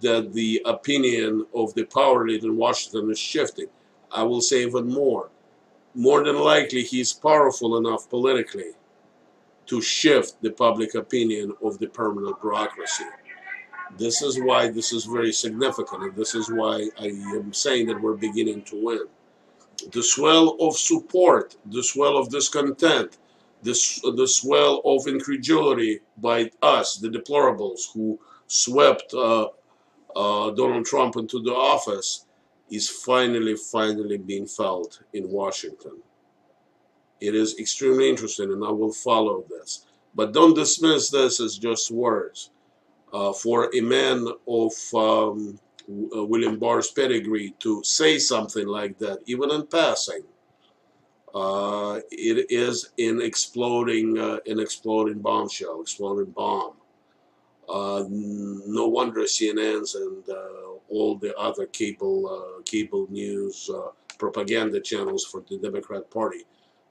that 0.00 0.32
the 0.32 0.60
opinion 0.64 1.46
of 1.54 1.72
the 1.74 1.84
power 1.84 2.26
elite 2.26 2.42
in 2.42 2.56
Washington 2.56 3.08
is 3.10 3.18
shifting. 3.18 3.68
I 4.10 4.24
will 4.24 4.40
say 4.40 4.64
even 4.64 4.88
more. 4.88 5.30
More 5.94 6.24
than 6.24 6.40
likely, 6.40 6.82
he's 6.82 7.12
powerful 7.12 7.76
enough 7.76 8.10
politically 8.10 8.72
to 9.66 9.80
shift 9.80 10.40
the 10.42 10.50
public 10.50 10.94
opinion 10.94 11.52
of 11.62 11.78
the 11.78 11.86
permanent 11.86 12.40
bureaucracy. 12.40 13.04
This 13.96 14.22
is 14.22 14.40
why 14.40 14.70
this 14.70 14.92
is 14.92 15.04
very 15.04 15.32
significant, 15.32 16.02
and 16.02 16.16
this 16.16 16.34
is 16.34 16.50
why 16.50 16.88
I 16.98 17.06
am 17.06 17.52
saying 17.52 17.86
that 17.86 18.00
we're 18.00 18.14
beginning 18.14 18.62
to 18.64 18.84
win. 18.84 19.06
The 19.92 20.02
swell 20.02 20.56
of 20.60 20.76
support, 20.76 21.56
the 21.66 21.82
swell 21.82 22.16
of 22.16 22.28
discontent, 22.30 23.18
the, 23.62 23.72
the 24.16 24.26
swell 24.26 24.82
of 24.84 25.06
incredulity 25.06 26.00
by 26.18 26.50
us, 26.62 26.96
the 26.96 27.08
deplorables, 27.08 27.92
who 27.92 28.18
swept 28.46 29.14
uh, 29.14 29.48
uh, 30.14 30.50
Donald 30.50 30.86
Trump 30.86 31.16
into 31.16 31.40
the 31.42 31.52
office 31.52 32.26
is 32.70 32.88
finally, 32.88 33.56
finally 33.56 34.18
being 34.18 34.46
felt 34.46 35.02
in 35.12 35.30
Washington. 35.30 36.02
It 37.20 37.34
is 37.34 37.58
extremely 37.58 38.08
interesting, 38.08 38.52
and 38.52 38.64
I 38.64 38.70
will 38.70 38.92
follow 38.92 39.44
this. 39.48 39.86
But 40.14 40.32
don't 40.32 40.54
dismiss 40.54 41.10
this 41.10 41.40
as 41.40 41.58
just 41.58 41.90
words. 41.90 42.50
Uh, 43.12 43.32
for 43.32 43.70
a 43.74 43.80
man 43.80 44.26
of 44.48 44.72
um, 44.94 45.58
uh, 45.88 46.24
William 46.24 46.58
Barr's 46.58 46.90
pedigree 46.90 47.54
to 47.60 47.82
say 47.84 48.18
something 48.18 48.66
like 48.66 48.98
that, 48.98 49.20
even 49.26 49.52
in 49.52 49.66
passing, 49.66 50.22
uh, 51.34 52.00
it 52.10 52.46
is 52.50 52.90
an 52.98 53.20
exploding, 53.20 54.18
uh, 54.18 54.38
an 54.46 54.60
exploding 54.60 55.18
bombshell, 55.18 55.80
exploding 55.80 56.32
bomb. 56.32 56.74
Uh, 57.68 58.04
no 58.08 58.86
wonder 58.88 59.22
CNNs 59.22 59.96
and 59.96 60.28
uh, 60.28 60.74
all 60.88 61.16
the 61.16 61.34
other 61.36 61.66
cable 61.66 62.62
cable 62.66 63.06
news 63.10 63.70
propaganda 64.18 64.80
channels 64.80 65.24
for 65.24 65.42
the 65.48 65.58
Democrat 65.58 66.08
Party 66.10 66.44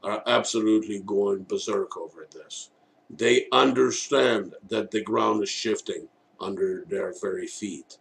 are 0.04 0.22
absolutely 0.28 1.00
going 1.00 1.44
berserk 1.44 1.98
over 1.98 2.28
this. 2.32 2.70
They 3.10 3.48
understand 3.52 4.56
that 4.70 4.92
the 4.92 5.02
ground 5.02 5.44
is 5.44 5.50
shifting 5.50 6.08
under 6.40 6.84
their 6.88 7.14
very 7.22 7.48
feet. 7.48 7.98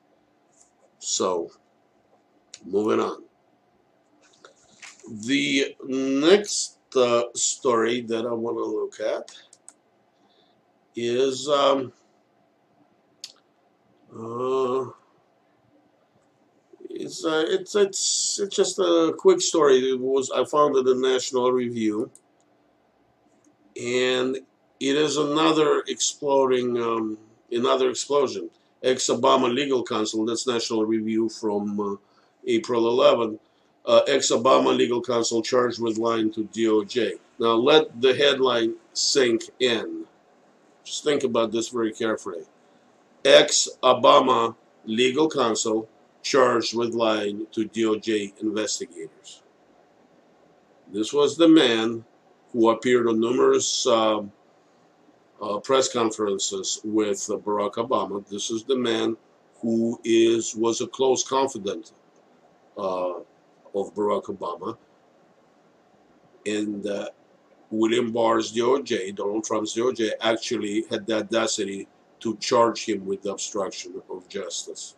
So, 0.98 1.50
moving 2.64 3.00
on. 3.00 3.24
The 5.26 5.76
next 5.84 6.78
uh, 6.96 7.24
story 7.34 8.02
that 8.02 8.26
I 8.26 8.32
want 8.32 8.56
to 8.56 8.64
look 8.64 9.00
at 9.00 9.30
is 10.94 11.48
um, 11.48 11.92
uh, 14.14 14.90
it's 17.02 17.24
uh, 17.24 17.44
it's 17.48 17.74
it's 17.74 18.40
it's 18.40 18.56
just 18.56 18.78
a 18.78 19.14
quick 19.18 19.40
story. 19.40 19.78
It 19.78 20.00
was 20.00 20.30
I 20.30 20.44
found 20.44 20.76
it 20.76 20.86
in 20.88 21.00
National 21.00 21.52
Review, 21.52 22.10
and 23.76 24.36
it 24.36 24.96
is 24.96 25.16
another 25.16 25.82
exploding 25.88 26.80
um, 26.80 27.18
another 27.50 27.90
explosion. 27.90 28.50
Ex-Obama 28.82 29.52
legal 29.52 29.84
counsel. 29.84 30.24
That's 30.24 30.46
National 30.46 30.84
Review 30.84 31.28
from 31.28 31.78
uh, 31.78 31.96
April 32.46 32.88
11. 32.88 33.38
Uh, 33.84 34.00
ex-Obama 34.08 34.76
legal 34.76 35.00
counsel 35.00 35.40
charged 35.42 35.80
with 35.80 35.98
lying 35.98 36.32
to 36.32 36.44
DOJ. 36.44 37.12
Now 37.38 37.54
let 37.54 38.00
the 38.00 38.14
headline 38.14 38.74
sink 38.92 39.42
in. 39.60 40.04
Just 40.84 41.04
think 41.04 41.22
about 41.22 41.52
this 41.52 41.68
very 41.68 41.92
carefully 41.92 42.42
ex-Obama 43.24 44.54
legal 44.84 45.28
counsel 45.30 45.88
charged 46.22 46.76
with 46.76 46.94
lying 46.94 47.46
to 47.52 47.68
DOJ 47.68 48.40
investigators. 48.40 49.42
This 50.92 51.12
was 51.12 51.36
the 51.36 51.48
man 51.48 52.04
who 52.52 52.70
appeared 52.70 53.08
on 53.08 53.20
numerous 53.20 53.86
uh, 53.86 54.22
uh, 55.40 55.58
press 55.58 55.92
conferences 55.92 56.80
with 56.84 57.28
uh, 57.30 57.36
Barack 57.36 57.74
Obama. 57.74 58.26
This 58.28 58.50
is 58.50 58.64
the 58.64 58.76
man 58.76 59.16
who 59.60 59.98
is 60.04 60.54
was 60.54 60.80
a 60.80 60.86
close 60.86 61.26
confidant 61.26 61.92
uh, 62.76 63.14
of 63.74 63.94
Barack 63.94 64.24
Obama. 64.24 64.76
And 66.46 66.86
uh, 66.86 67.08
William 67.70 68.12
Barr's 68.12 68.52
DOJ, 68.52 69.14
Donald 69.14 69.44
Trump's 69.44 69.74
DOJ, 69.74 70.10
actually 70.20 70.84
had 70.90 71.06
the 71.06 71.18
audacity 71.18 71.88
to 72.20 72.36
charge 72.36 72.84
him 72.84 73.06
with 73.06 73.24
obstruction 73.26 74.00
of 74.10 74.28
justice. 74.28 74.94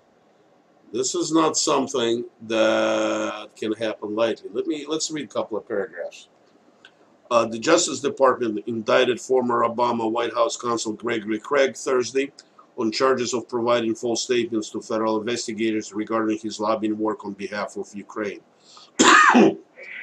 This 0.94 1.16
is 1.16 1.32
not 1.32 1.56
something 1.56 2.24
that 2.42 3.48
can 3.56 3.72
happen 3.72 4.14
lightly. 4.14 4.48
Let 4.52 4.68
me 4.68 4.86
let's 4.86 5.10
read 5.10 5.24
a 5.24 5.34
couple 5.34 5.58
of 5.58 5.66
paragraphs. 5.66 6.28
Uh, 7.28 7.46
the 7.46 7.58
Justice 7.58 7.98
Department 7.98 8.62
indicted 8.68 9.20
former 9.20 9.68
Obama 9.68 10.08
White 10.08 10.32
House 10.32 10.56
counsel 10.56 10.92
Gregory 10.92 11.40
Craig 11.40 11.74
Thursday 11.76 12.30
on 12.78 12.92
charges 12.92 13.34
of 13.34 13.48
providing 13.48 13.96
false 13.96 14.22
statements 14.22 14.70
to 14.70 14.80
federal 14.80 15.18
investigators 15.18 15.92
regarding 15.92 16.38
his 16.38 16.60
lobbying 16.60 16.96
work 16.96 17.24
on 17.24 17.32
behalf 17.32 17.76
of 17.76 17.92
Ukraine. 17.92 18.40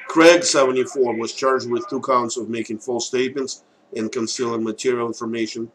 Craig, 0.08 0.44
74, 0.44 1.16
was 1.16 1.32
charged 1.32 1.70
with 1.70 1.88
two 1.88 2.02
counts 2.02 2.36
of 2.36 2.50
making 2.50 2.80
false 2.80 3.06
statements 3.06 3.64
and 3.96 4.12
concealing 4.12 4.62
material 4.62 5.06
information 5.06 5.72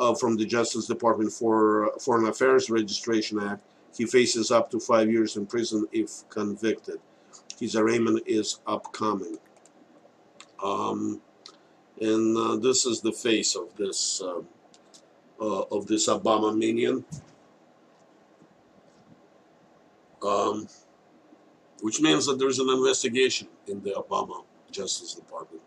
uh, 0.00 0.12
from 0.12 0.36
the 0.36 0.44
Justice 0.44 0.86
Department 0.86 1.30
for 1.30 1.92
Foreign 2.00 2.26
Affairs 2.26 2.68
Registration 2.68 3.38
Act. 3.38 3.62
He 3.96 4.04
faces 4.04 4.50
up 4.50 4.70
to 4.70 4.80
five 4.80 5.10
years 5.10 5.36
in 5.36 5.46
prison 5.46 5.86
if 5.92 6.28
convicted. 6.28 7.00
His 7.58 7.76
arraignment 7.76 8.22
is 8.26 8.60
upcoming. 8.66 9.38
Um, 10.62 11.20
and 12.00 12.36
uh, 12.36 12.56
this 12.56 12.84
is 12.84 13.00
the 13.00 13.12
face 13.12 13.56
of 13.56 13.74
this 13.76 14.20
uh, 14.22 14.40
uh 15.40 15.62
of 15.70 15.86
this 15.86 16.08
Obama 16.08 16.56
minion, 16.56 17.04
um, 20.22 20.68
which 21.80 22.00
means 22.00 22.26
that 22.26 22.38
there's 22.38 22.58
an 22.58 22.68
investigation 22.68 23.48
in 23.66 23.82
the 23.82 23.90
Obama 23.92 24.44
Justice 24.70 25.14
Department. 25.14 25.62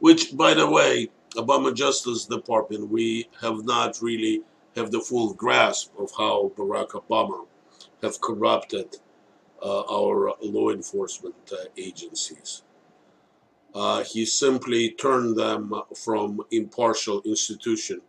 Which, 0.00 0.36
by 0.36 0.52
the 0.52 0.68
way, 0.68 1.08
Obama 1.36 1.74
Justice 1.74 2.26
Department, 2.26 2.90
we 2.90 3.28
have 3.40 3.64
not 3.64 4.02
really 4.02 4.42
have 4.76 4.90
the 4.90 5.00
full 5.00 5.34
grasp 5.34 5.92
of 5.98 6.10
how 6.16 6.52
Barack 6.56 6.90
Obama 6.90 7.46
have 8.02 8.20
corrupted 8.20 8.96
uh, 9.62 9.82
our 9.90 10.34
law 10.42 10.70
enforcement 10.70 11.34
uh, 11.52 11.56
agencies. 11.76 12.62
Uh, 13.74 14.04
he 14.04 14.24
simply 14.24 14.90
turned 14.90 15.36
them 15.36 15.72
from 15.96 16.40
impartial 16.50 17.22
institution 17.24 18.00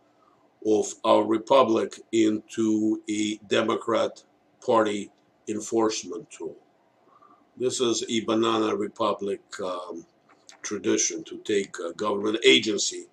of 0.66 0.94
our 1.04 1.24
republic 1.24 2.00
into 2.12 3.02
a 3.08 3.36
Democrat 3.48 4.22
Party 4.64 5.10
enforcement 5.48 6.30
tool. 6.30 6.56
This 7.56 7.80
is 7.80 8.04
a 8.08 8.24
banana 8.24 8.76
republic 8.76 9.40
um, 9.64 10.04
tradition 10.62 11.24
to 11.24 11.38
take 11.38 11.76
a 11.78 11.92
government 11.94 12.38
agency 12.44 13.06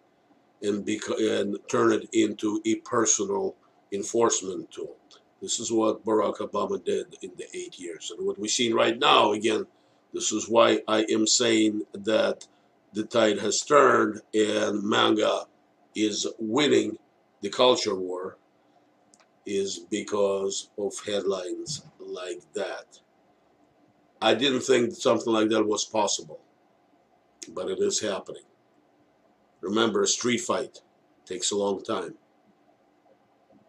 and, 0.64 0.88
and 0.88 1.58
turn 1.70 1.92
it 1.92 2.10
into 2.14 2.62
a 2.66 2.76
personal 2.76 3.56
enforcement 3.92 4.72
tool. 4.72 4.96
This 5.42 5.60
is 5.60 5.72
what 5.72 6.06
Barack 6.06 6.38
Obama 6.38 6.84
did 6.84 7.18
in 7.22 7.32
the 7.38 7.46
eight 7.54 7.78
years. 7.78 8.12
And 8.16 8.26
what 8.26 8.40
we're 8.40 8.48
seeing 8.48 8.74
right 8.74 8.98
now, 8.98 9.34
again, 9.34 9.66
this 10.14 10.32
is 10.32 10.48
why 10.48 10.82
I 10.88 11.06
am 11.12 11.28
saying 11.28 11.84
that 11.94 12.48
the 12.94 13.04
tide 13.04 13.40
has 13.40 13.62
turned 13.62 14.22
and 14.34 14.84
MAGA 14.84 15.46
is 15.96 16.28
winning 16.40 16.98
the 17.42 17.50
culture 17.50 17.96
war 17.96 18.38
is 19.46 19.80
because 19.80 20.70
of 20.78 20.94
headlines 21.06 21.84
like 22.00 22.42
that. 22.54 23.00
I 24.22 24.36
didn't 24.36 24.62
think 24.62 24.94
something 24.94 25.34
like 25.34 25.50
that 25.50 25.68
was 25.68 25.84
possible, 25.84 26.40
but 27.54 27.70
it 27.70 27.80
is 27.80 28.00
happening. 28.00 28.44
Remember, 29.64 30.04
a 30.04 30.08
street 30.08 30.42
fight 30.42 30.82
takes 31.26 31.52
a 31.52 31.56
long 31.56 31.82
time. 31.84 32.16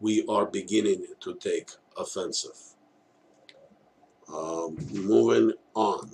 We 0.00 0.26
are 0.28 0.44
beginning 0.44 1.06
to 1.20 1.34
take 1.34 1.70
offensive. 1.96 2.58
Um, 4.28 4.76
moving 4.92 5.52
on. 5.74 6.10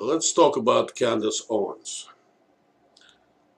Let's 0.00 0.32
talk 0.32 0.56
about 0.56 0.96
Candace 0.96 1.46
Owens. 1.48 2.08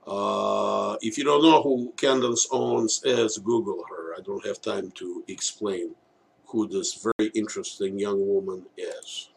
Uh, 0.07 0.97
if 1.01 1.17
you 1.17 1.25
don't 1.25 1.43
know 1.43 1.63
who 1.63 1.95
Candace 1.97 2.47
Owens 2.51 3.01
is, 3.05 3.39
Google 3.39 3.85
her. 3.89 4.15
I 4.19 4.21
don't 4.21 4.45
have 4.45 4.61
time 4.61 4.91
to 4.97 5.25
explain 5.29 5.95
who 6.47 6.69
this 6.69 6.95
very 6.95 7.31
interesting 7.35 7.99
young 7.99 8.27
woman 8.27 8.67
is. 8.77 9.31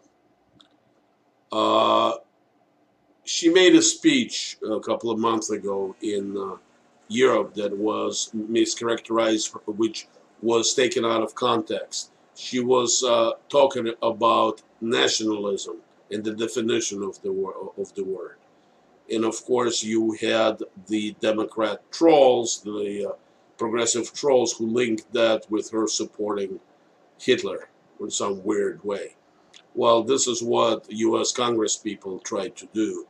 Uh, 1.51 2.13
she 3.25 3.49
made 3.49 3.73
a 3.73 3.81
speech 3.81 4.57
a 4.69 4.79
couple 4.79 5.09
of 5.09 5.17
months 5.17 5.49
ago 5.49 5.95
in 6.01 6.37
uh, 6.37 6.57
Europe 7.07 7.53
that 7.53 7.77
was 7.77 8.29
mischaracterized, 8.35 9.55
which 9.65 10.07
was 10.41 10.73
taken 10.73 11.05
out 11.05 11.21
of 11.21 11.33
context. 11.33 12.11
She 12.35 12.59
was 12.59 13.03
uh, 13.03 13.31
talking 13.47 13.93
about 14.01 14.61
nationalism 14.81 15.77
and 16.11 16.23
the 16.23 16.33
definition 16.33 17.01
of 17.01 17.21
the 17.21 17.31
word 17.31 17.69
of 17.77 17.93
the 17.95 18.03
word, 18.03 18.37
and 19.09 19.23
of 19.23 19.43
course 19.45 19.83
you 19.83 20.11
had 20.19 20.61
the 20.87 21.15
Democrat 21.21 21.79
trolls, 21.91 22.61
the 22.61 23.11
uh, 23.11 23.15
progressive 23.57 24.13
trolls, 24.13 24.51
who 24.53 24.67
linked 24.67 25.11
that 25.13 25.49
with 25.49 25.71
her 25.71 25.87
supporting 25.87 26.59
Hitler 27.19 27.69
in 28.01 28.11
some 28.11 28.43
weird 28.43 28.83
way. 28.83 29.15
Well, 29.75 30.03
this 30.03 30.27
is 30.27 30.43
what 30.43 30.91
U.S. 30.91 31.31
Congress 31.31 31.77
people 31.77 32.19
tried 32.19 32.55
to 32.57 32.67
do 32.73 33.07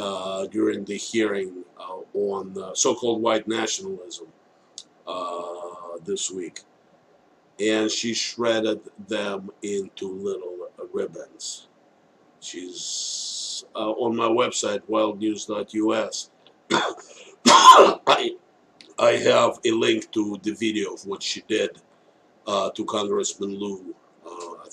uh, 0.00 0.46
during 0.46 0.84
the 0.84 0.96
hearing 0.96 1.64
uh, 1.78 1.98
on 2.14 2.56
uh, 2.58 2.74
so-called 2.74 3.22
white 3.22 3.46
nationalism 3.46 4.26
uh, 5.06 5.98
this 6.04 6.30
week. 6.30 6.60
And 7.60 7.90
she 7.90 8.14
shredded 8.14 8.80
them 9.08 9.50
into 9.62 10.10
little 10.10 10.68
ribbons. 10.92 11.68
She's 12.40 13.64
uh, 13.74 13.90
on 13.92 14.16
my 14.16 14.26
website, 14.26 14.80
wildnews.us. 14.88 16.30
I, 17.46 18.36
I 18.98 19.10
have 19.12 19.58
a 19.64 19.70
link 19.70 20.10
to 20.12 20.38
the 20.42 20.52
video 20.52 20.94
of 20.94 21.06
what 21.06 21.22
she 21.22 21.42
did 21.48 21.80
to 22.46 22.84
Congressman 22.84 23.58
Lieu, 23.58 23.94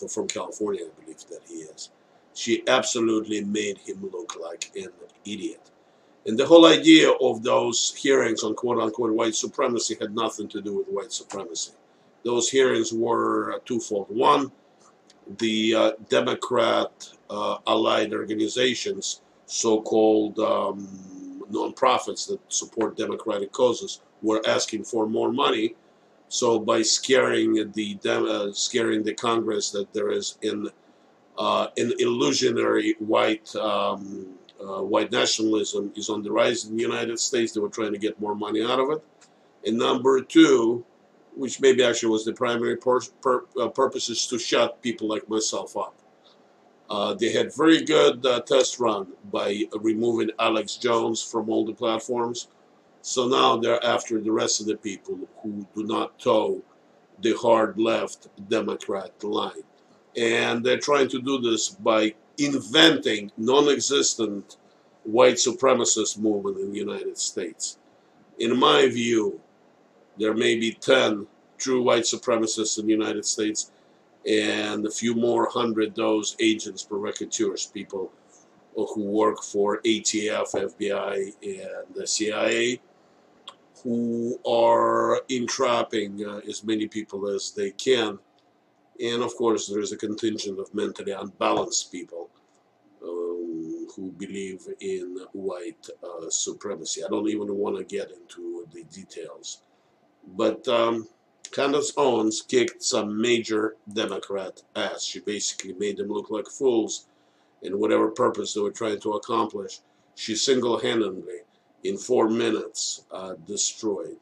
from 0.10 0.28
California, 0.28 0.86
I 0.86 1.01
believe 1.01 1.20
that 1.30 1.42
he 1.48 1.56
is. 1.56 1.92
She 2.34 2.64
absolutely 2.68 3.44
made 3.44 3.78
him 3.80 4.10
look 4.12 4.38
like 4.40 4.72
an 4.76 4.90
idiot. 5.26 5.72
And 6.26 6.38
the 6.38 6.46
whole 6.46 6.66
idea 6.68 7.12
of 7.12 7.44
those 7.44 7.94
hearings 7.96 8.44
on 8.44 8.54
quote 8.54 8.80
unquote 8.80 9.14
white 9.14 9.36
supremacy 9.36 9.98
had 10.00 10.14
nothing 10.14 10.48
to 10.50 10.62
do 10.62 10.78
with 10.78 10.88
white 10.88 11.12
supremacy. 11.12 11.72
Those 12.24 12.50
hearings 12.50 12.94
were 12.94 13.60
twofold. 13.66 14.08
One, 14.10 14.52
the 15.40 15.76
uh, 15.76 15.92
Democrat 16.10 16.92
uh, 17.30 17.58
allied 17.66 18.14
organizations, 18.14 19.22
so 19.46 19.82
called 19.82 20.38
um, 20.39 21.44
nonprofits 21.52 22.28
that 22.28 22.39
support 22.50 22.98
democratic 22.98 23.52
causes, 23.52 24.02
were 24.22 24.41
asking 24.48 24.84
for 24.84 25.08
more 25.08 25.32
money. 25.32 25.76
So 26.30 26.60
by 26.60 26.84
scaring 26.84 27.72
the 27.74 28.00
uh, 28.06 28.54
scaring 28.54 29.04
the 29.04 29.13
Congress 29.13 29.72
that 29.72 29.91
there 29.94 30.12
is 30.12 30.38
an 30.44 30.70
uh, 31.38 31.67
an 31.78 31.94
illusionary 32.00 32.96
white 33.00 33.56
um, 33.56 34.28
uh, 34.62 34.82
white 34.82 35.12
nationalism 35.12 35.91
is 35.96 36.10
on 36.10 36.22
the 36.22 36.32
rise 36.32 36.65
in 36.65 36.76
the 36.76 36.84
United 36.84 37.20
States. 37.20 37.52
They 37.52 37.60
were 37.60 37.70
trying 37.70 37.94
to 37.94 37.98
get 37.98 38.20
more 38.20 38.36
money 38.36 38.63
out 38.63 38.80
of 38.80 38.91
it. 38.91 39.04
And 39.65 39.78
number 39.78 40.22
two, 40.22 40.86
which 41.36 41.60
maybe 41.62 41.84
actually 41.84 42.12
was 42.12 42.26
the 42.26 42.34
primary 42.34 42.78
pur 42.78 43.00
pur 43.22 43.46
uh, 43.60 43.70
purpose, 43.70 44.10
is 44.10 44.28
to 44.28 44.38
shut 44.38 44.82
people 44.82 45.08
like 45.08 45.28
myself 45.30 45.76
up. 45.78 45.96
Uh, 46.89 47.13
they 47.13 47.32
had 47.32 47.56
very 47.56 47.84
good 47.84 48.26
uh, 48.26 48.41
test 48.41 48.80
run 48.80 49.08
by 49.32 49.63
removing 49.80 50.30
Alex 50.38 50.76
Jones 50.76 51.24
from 51.24 51.50
all 51.50 51.65
the 51.65 51.74
platforms. 51.74 52.50
So 53.02 53.28
now 53.28 53.58
they're 53.58 53.84
after 53.84 54.20
the 54.20 54.32
rest 54.32 54.60
of 54.60 54.67
the 54.67 54.76
people 54.76 55.17
who 55.41 55.65
do 55.74 55.84
not 55.84 56.20
toe 56.20 56.62
the 57.22 57.34
hard 57.38 57.80
left 57.80 58.28
Democrat 58.50 59.24
line. 59.24 59.63
And 60.17 60.63
they're 60.63 60.80
trying 60.80 61.10
to 61.10 61.21
do 61.21 61.39
this 61.39 61.69
by 61.69 62.13
inventing 62.38 63.32
non-existent 63.38 64.58
white 65.04 65.36
supremacist 65.36 66.17
movement 66.17 66.58
in 66.60 66.71
the 66.71 66.78
United 66.78 67.17
States. 67.17 67.78
In 68.39 68.58
my 68.58 68.88
view, 68.88 69.39
there 70.17 70.34
may 70.34 70.56
be 70.56 70.74
10 70.74 71.28
true 71.58 71.82
white 71.84 72.04
supremacists 72.04 72.80
in 72.80 72.86
the 72.86 72.91
United 72.91 73.26
States 73.26 73.71
and 74.28 74.86
a 74.86 74.91
few 74.91 75.15
more 75.15 75.50
hundred 75.50 75.95
those 75.95 76.36
agents, 76.39 76.84
provocateurs, 76.84 77.65
people 77.67 78.12
who 78.76 79.04
work 79.04 79.41
for 79.43 79.82
ATF, 79.82 80.54
FBI, 80.54 81.34
and 81.43 81.95
the 81.95 82.06
CIA, 82.06 82.80
who 83.84 84.39
are 84.47 85.21
entrapping 85.30 86.24
uh, 86.26 86.39
as 86.47 86.63
many 86.63 86.88
people 86.88 87.28
as 87.28 87.52
they 87.52 87.71
can 87.71 88.19
and 89.02 89.24
of 89.24 89.36
course, 89.36 89.68
there 89.68 89.80
is 89.82 89.92
a 89.92 89.98
contingent 89.98 90.60
of 90.60 90.74
mentally 90.74 91.12
unbalanced 91.12 91.92
people 91.92 92.30
um, 93.04 93.88
who 93.96 94.12
believe 94.18 94.68
in 94.80 95.18
white 95.34 95.88
uh, 96.04 96.30
supremacy. 96.30 97.04
I 97.04 97.08
don't 97.10 97.30
even 97.30 97.56
want 97.56 97.78
to 97.78 97.84
get 97.84 98.12
into 98.12 98.68
the 98.72 98.84
details. 98.84 99.64
But 100.38 100.68
um, 100.68 101.08
Candace 101.52 101.94
Owens 101.98 102.44
kicked 102.44 102.84
some 102.84 103.20
major 103.20 103.76
Democrat 103.92 104.62
ass. 104.76 105.04
She 105.04 105.20
basically 105.20 105.74
made 105.74 105.98
them 105.98 106.10
look 106.10 106.30
like 106.30 106.48
fools 106.48 107.08
in 107.64 107.80
whatever 107.80 108.10
purpose 108.10 108.54
they 108.54 108.62
were 108.62 108.72
trying 108.72 109.00
to 109.02 109.14
accomplish. 109.14 109.80
She 110.16 110.36
single-handedly, 110.36 111.40
in 111.84 111.98
four 111.98 112.30
minutes, 112.30 113.06
uh, 113.12 113.34
destroyed. 113.48 114.18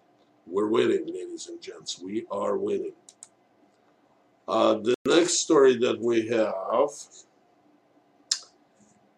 We're 0.47 0.67
winning, 0.67 1.05
ladies 1.05 1.47
and 1.47 1.61
gents. 1.61 2.01
We 2.01 2.25
are 2.31 2.57
winning. 2.57 2.93
Uh, 4.49 4.79
the 4.79 4.95
next 5.05 5.41
story 5.41 5.77
that 5.77 6.01
we 6.01 6.27
have 6.27 6.89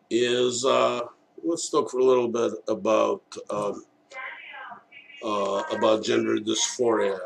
is 0.09 0.65
uh, 0.65 0.99
let's 1.41 1.69
talk 1.69 1.89
for 1.89 1.99
a 1.99 2.03
little 2.03 2.27
bit 2.27 2.51
about 2.67 3.23
um, 3.49 3.85
uh, 5.23 5.63
about 5.71 6.03
gender 6.03 6.35
dysphoria 6.35 7.17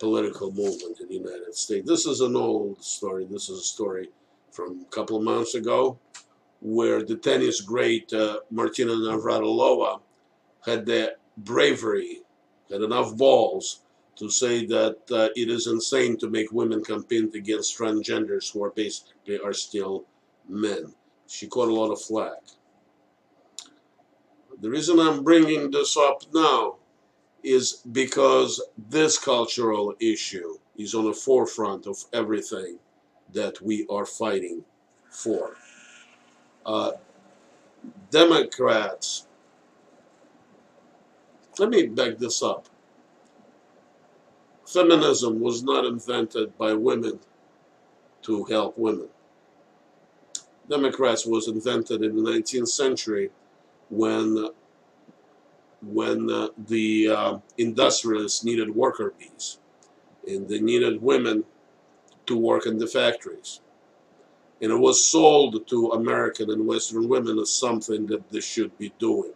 political 0.00 0.50
movement 0.50 0.98
in 1.00 1.06
the 1.06 1.14
United 1.14 1.54
States. 1.54 1.86
This 1.86 2.06
is 2.06 2.20
an 2.22 2.34
old 2.34 2.82
story. 2.82 3.24
This 3.30 3.48
is 3.48 3.60
a 3.60 3.62
story 3.62 4.08
from 4.50 4.80
a 4.80 4.92
couple 4.92 5.16
of 5.16 5.22
months 5.22 5.54
ago 5.54 5.96
where 6.60 7.04
the 7.04 7.14
tennis 7.14 7.60
great 7.60 8.12
uh, 8.12 8.40
Martina 8.50 8.94
Navratilova 8.94 10.00
had 10.66 10.86
the 10.86 11.14
bravery, 11.36 12.22
had 12.68 12.80
enough 12.80 13.16
balls 13.16 13.83
to 14.16 14.30
say 14.30 14.64
that 14.66 14.96
uh, 15.10 15.28
it 15.34 15.50
is 15.50 15.66
insane 15.66 16.16
to 16.18 16.30
make 16.30 16.52
women 16.52 16.82
compete 16.82 17.34
against 17.34 17.76
transgenders 17.76 18.52
who 18.52 18.62
are 18.62 18.70
basically 18.70 19.38
are 19.40 19.52
still 19.52 20.04
men. 20.48 20.94
She 21.26 21.46
caught 21.46 21.68
a 21.68 21.74
lot 21.74 21.90
of 21.90 22.00
flack. 22.00 22.42
The 24.60 24.70
reason 24.70 25.00
I'm 25.00 25.24
bringing 25.24 25.70
this 25.70 25.96
up 25.96 26.22
now 26.32 26.76
is 27.42 27.82
because 27.92 28.62
this 28.88 29.18
cultural 29.18 29.94
issue 30.00 30.56
is 30.76 30.94
on 30.94 31.04
the 31.04 31.12
forefront 31.12 31.86
of 31.86 31.96
everything 32.12 32.78
that 33.32 33.60
we 33.60 33.86
are 33.90 34.06
fighting 34.06 34.64
for. 35.10 35.56
Uh, 36.64 36.92
Democrats, 38.10 39.26
let 41.58 41.68
me 41.68 41.86
back 41.86 42.16
this 42.18 42.42
up 42.42 42.68
feminism 44.66 45.40
was 45.40 45.62
not 45.62 45.84
invented 45.84 46.56
by 46.58 46.74
women 46.74 47.20
to 48.22 48.44
help 48.44 48.78
women. 48.78 49.08
Democrats 50.68 51.26
was 51.26 51.48
invented 51.48 52.02
in 52.02 52.16
the 52.16 52.30
19th 52.30 52.68
century 52.68 53.30
when 53.90 54.48
when 55.82 56.30
uh, 56.30 56.48
the 56.68 57.08
uh, 57.08 57.38
industrialists 57.58 58.44
needed 58.44 58.74
worker 58.74 59.14
bees. 59.18 59.58
and 60.26 60.48
they 60.48 60.60
needed 60.60 61.02
women 61.02 61.44
to 62.26 62.36
work 62.38 62.66
in 62.66 62.78
the 62.78 62.86
factories. 62.86 63.60
And 64.62 64.72
it 64.72 64.78
was 64.78 65.04
sold 65.04 65.66
to 65.68 65.90
American 65.92 66.50
and 66.50 66.66
Western 66.66 67.08
women 67.08 67.38
as 67.38 67.50
something 67.50 68.06
that 68.06 68.30
they 68.30 68.40
should 68.40 68.76
be 68.78 68.92
doing. 68.98 69.32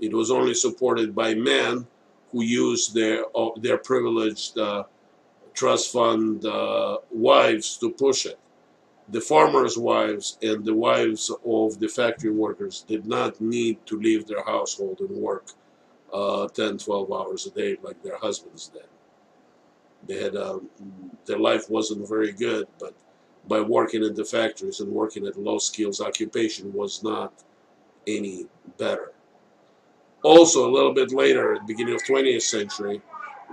It 0.00 0.12
was 0.14 0.30
only 0.30 0.54
supported 0.54 1.14
by 1.14 1.34
men 1.34 1.86
who 2.32 2.42
used 2.42 2.94
their 2.94 3.24
uh, 3.34 3.50
their 3.56 3.78
privileged 3.78 4.58
uh, 4.58 4.84
trust 5.54 5.92
fund 5.92 6.44
uh, 6.44 6.98
wives 7.10 7.76
to 7.78 7.90
push 7.90 8.26
it. 8.26 8.38
The 9.08 9.20
farmers' 9.20 9.76
wives 9.76 10.38
and 10.42 10.64
the 10.64 10.74
wives 10.74 11.30
of 11.44 11.78
the 11.78 11.88
factory 11.88 12.30
workers 12.30 12.84
did 12.88 13.06
not 13.06 13.40
need 13.40 13.84
to 13.86 14.00
leave 14.00 14.26
their 14.26 14.42
household 14.44 15.00
and 15.00 15.10
work 15.10 15.48
uh, 16.12 16.48
10, 16.48 16.78
12 16.78 17.12
hours 17.12 17.46
a 17.46 17.50
day 17.50 17.76
like 17.82 18.02
their 18.02 18.18
husbands 18.18 18.68
did. 18.68 18.88
They 20.06 20.22
had 20.22 20.36
um, 20.36 20.68
their 21.26 21.38
life 21.38 21.68
wasn't 21.70 22.08
very 22.08 22.32
good, 22.32 22.66
but 22.78 22.94
by 23.48 23.60
working 23.60 24.02
in 24.02 24.14
the 24.14 24.24
factories 24.24 24.80
and 24.80 24.90
working 24.90 25.26
at 25.26 25.38
low 25.38 25.58
skills 25.58 26.00
occupation 26.00 26.72
was 26.72 27.02
not 27.02 27.32
any 28.06 28.46
better. 28.78 29.11
Also, 30.22 30.68
a 30.68 30.70
little 30.70 30.92
bit 30.94 31.12
later, 31.12 31.54
at 31.54 31.60
the 31.62 31.66
beginning 31.66 31.94
of 31.94 32.02
20th 32.04 32.42
century, 32.42 33.02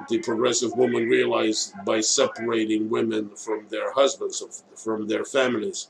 the 0.07 0.19
progressive 0.19 0.71
woman 0.75 1.09
realized 1.09 1.73
by 1.83 1.99
separating 1.99 2.89
women 2.89 3.29
from 3.35 3.67
their 3.69 3.91
husbands, 3.93 4.63
from 4.75 5.07
their 5.07 5.25
families, 5.25 5.89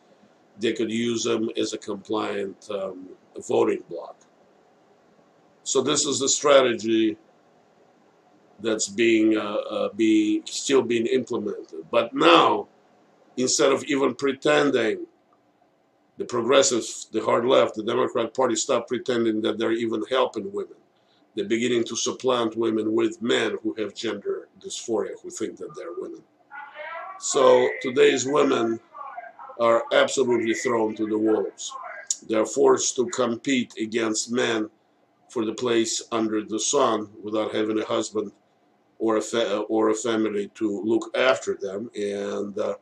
they 0.59 0.73
could 0.73 0.91
use 0.91 1.23
them 1.23 1.49
as 1.57 1.73
a 1.73 1.77
compliant 1.77 2.69
um, 2.71 3.09
voting 3.47 3.83
bloc. 3.89 4.15
So 5.63 5.81
this 5.81 6.05
is 6.05 6.19
the 6.19 6.29
strategy 6.29 7.17
that's 8.59 8.87
being 8.87 9.37
uh, 9.37 9.41
uh, 9.41 9.89
being 9.95 10.41
still 10.45 10.81
being 10.81 11.05
implemented. 11.05 11.85
But 11.91 12.13
now, 12.13 12.67
instead 13.37 13.71
of 13.71 13.83
even 13.85 14.15
pretending, 14.15 15.05
the 16.19 16.25
progressives, 16.25 17.07
the 17.13 17.21
hard 17.21 17.45
left, 17.45 17.75
the 17.75 17.83
Democrat 17.83 18.33
Party, 18.33 18.55
stop 18.55 18.89
pretending 18.89 19.41
that 19.41 19.57
they're 19.57 19.71
even 19.71 20.03
helping 20.11 20.51
women. 20.51 20.75
They're 21.33 21.45
beginning 21.45 21.85
to 21.85 21.95
supplant 21.95 22.57
women 22.57 22.93
with 22.93 23.21
men 23.21 23.57
who 23.63 23.73
have 23.75 23.95
gender 23.95 24.49
dysphoria, 24.59 25.13
who 25.23 25.29
think 25.29 25.55
that 25.57 25.73
they're 25.77 25.93
women. 25.97 26.21
So 27.19 27.69
today's 27.81 28.25
women 28.25 28.81
are 29.61 29.85
absolutely 29.93 30.53
thrown 30.55 30.93
to 30.97 31.07
the 31.07 31.17
wolves. 31.17 31.71
They're 32.27 32.45
forced 32.45 32.97
to 32.97 33.05
compete 33.07 33.73
against 33.81 34.29
men 34.29 34.69
for 35.29 35.45
the 35.45 35.53
place 35.53 36.03
under 36.11 36.43
the 36.43 36.59
sun 36.59 37.07
without 37.23 37.55
having 37.55 37.79
a 37.79 37.85
husband 37.85 38.33
or 38.97 39.17
a 39.17 39.57
or 39.69 39.89
a 39.89 39.95
family 39.95 40.51
to 40.55 40.81
look 40.83 41.15
after 41.15 41.55
them. 41.55 41.89
And 41.95 42.59
uh, 42.59 42.75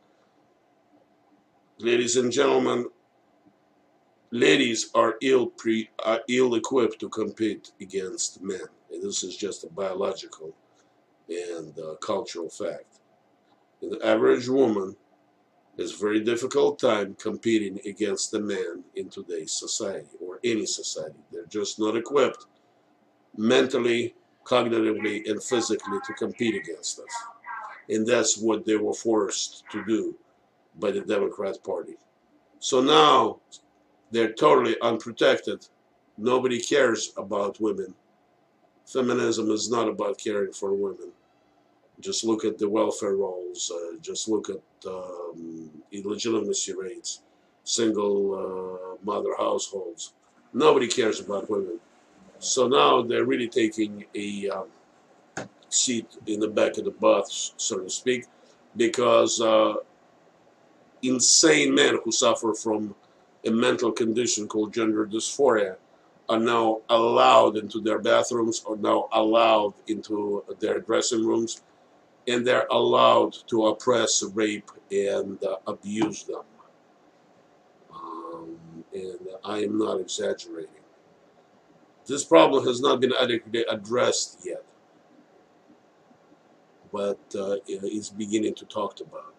ladies 1.78 2.16
and 2.16 2.32
gentlemen, 2.32 2.86
ladies 4.30 4.90
are 4.94 5.16
ill 5.22 5.46
pre 5.46 5.90
are 6.04 6.20
ill 6.28 6.54
equipped 6.54 6.98
to 7.00 7.08
compete 7.08 7.72
against 7.80 8.42
men. 8.42 8.60
And 8.90 9.02
this 9.02 9.22
is 9.22 9.36
just 9.36 9.64
a 9.64 9.68
biological 9.68 10.54
and 11.28 11.78
uh, 11.78 11.94
cultural 11.96 12.48
fact. 12.48 13.00
And 13.82 13.92
the 13.92 14.06
average 14.06 14.48
woman 14.48 14.96
has 15.78 15.94
a 15.94 15.96
very 15.96 16.20
difficult 16.20 16.78
time 16.78 17.14
competing 17.20 17.78
against 17.86 18.34
a 18.34 18.40
man 18.40 18.82
in 18.96 19.08
today's 19.08 19.52
society 19.52 20.08
or 20.20 20.40
any 20.42 20.66
society. 20.66 21.18
They're 21.30 21.46
just 21.46 21.78
not 21.78 21.96
equipped 21.96 22.46
mentally 23.36 24.14
cognitively 24.44 25.28
and 25.30 25.42
physically 25.42 25.98
to 26.06 26.12
compete 26.14 26.54
against 26.56 26.98
us. 26.98 27.06
And 27.88 28.06
that's 28.06 28.38
what 28.38 28.64
they 28.64 28.76
were 28.76 28.94
forced 28.94 29.64
to 29.70 29.84
do 29.84 30.16
by 30.80 30.90
the 30.90 31.00
Democrat 31.02 31.62
Party. 31.62 31.96
So 32.58 32.80
now 32.80 33.40
they're 34.10 34.32
totally 34.32 34.76
unprotected. 34.80 35.66
Nobody 36.16 36.60
cares 36.60 37.12
about 37.16 37.60
women. 37.60 37.94
Feminism 38.86 39.50
is 39.50 39.70
not 39.70 39.88
about 39.88 40.18
caring 40.18 40.52
for 40.52 40.72
women. 40.72 41.12
Just 42.00 42.24
look 42.24 42.44
at 42.44 42.58
the 42.58 42.68
welfare 42.68 43.16
rolls. 43.16 43.70
Uh, 43.74 43.98
just 44.00 44.28
look 44.28 44.48
at 44.48 44.62
um, 44.86 45.70
illegitimacy 45.92 46.72
rates, 46.72 47.22
single 47.64 48.34
uh, 48.34 49.04
mother 49.04 49.34
households. 49.36 50.14
Nobody 50.52 50.88
cares 50.88 51.20
about 51.20 51.50
women. 51.50 51.78
So 52.38 52.68
now 52.68 53.02
they're 53.02 53.24
really 53.24 53.48
taking 53.48 54.04
a 54.14 54.48
um, 54.48 54.68
seat 55.68 56.06
in 56.26 56.40
the 56.40 56.48
back 56.48 56.78
of 56.78 56.84
the 56.84 56.92
bus, 56.92 57.52
so 57.56 57.80
to 57.80 57.90
speak, 57.90 58.26
because 58.76 59.40
uh, 59.40 59.74
insane 61.02 61.74
men 61.74 61.98
who 62.04 62.12
suffer 62.12 62.54
from 62.54 62.94
a 63.48 63.50
mental 63.50 63.90
condition 63.90 64.46
called 64.46 64.72
gender 64.72 65.06
dysphoria 65.06 65.76
are 66.28 66.38
now 66.38 66.80
allowed 66.90 67.56
into 67.56 67.80
their 67.80 67.98
bathrooms 67.98 68.62
or 68.66 68.76
now 68.76 69.08
allowed 69.12 69.74
into 69.86 70.44
their 70.60 70.78
dressing 70.80 71.26
rooms 71.26 71.62
and 72.28 72.46
they're 72.46 72.66
allowed 72.70 73.34
to 73.48 73.68
oppress, 73.68 74.22
rape, 74.34 74.70
and 74.92 75.42
uh, 75.42 75.56
abuse 75.66 76.24
them. 76.24 76.42
Um, 77.92 78.58
and 78.92 79.28
I 79.44 79.58
am 79.60 79.78
not 79.78 79.98
exaggerating. 79.98 80.68
This 82.06 82.24
problem 82.24 82.66
has 82.66 82.80
not 82.82 83.00
been 83.00 83.14
adequately 83.18 83.64
addressed 83.70 84.40
yet, 84.44 84.62
but 86.92 87.18
uh, 87.34 87.56
it's 87.66 88.10
beginning 88.10 88.54
to 88.56 88.66
talk 88.66 89.00
about. 89.00 89.34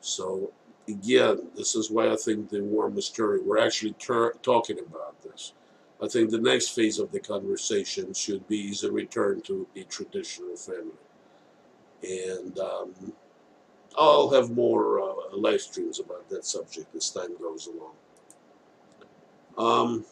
So 0.00 0.52
again, 0.88 1.48
this 1.56 1.74
is 1.74 1.90
why 1.90 2.10
I 2.10 2.16
think 2.16 2.48
the 2.48 2.62
war 2.62 2.90
mystery. 2.90 3.40
We're 3.40 3.58
actually 3.58 3.94
talking 4.42 4.78
about 4.78 5.20
this. 5.22 5.52
I 6.02 6.08
think 6.08 6.30
the 6.30 6.38
next 6.38 6.68
phase 6.68 6.98
of 6.98 7.10
the 7.10 7.20
conversation 7.20 8.14
should 8.14 8.46
be 8.48 8.68
is 8.70 8.84
a 8.84 8.92
return 8.92 9.40
to 9.42 9.66
a 9.76 9.82
traditional 9.84 10.56
family, 10.56 10.92
and 12.02 12.58
um, 12.58 13.12
I'll 13.96 14.30
have 14.30 14.50
more 14.50 15.00
uh, 15.00 15.36
live 15.36 15.60
streams 15.60 15.98
about 15.98 16.28
that 16.28 16.44
subject 16.44 16.94
as 16.94 17.10
time 17.10 17.36
goes 17.40 17.68
along. 17.68 17.94
Um, 19.58 20.04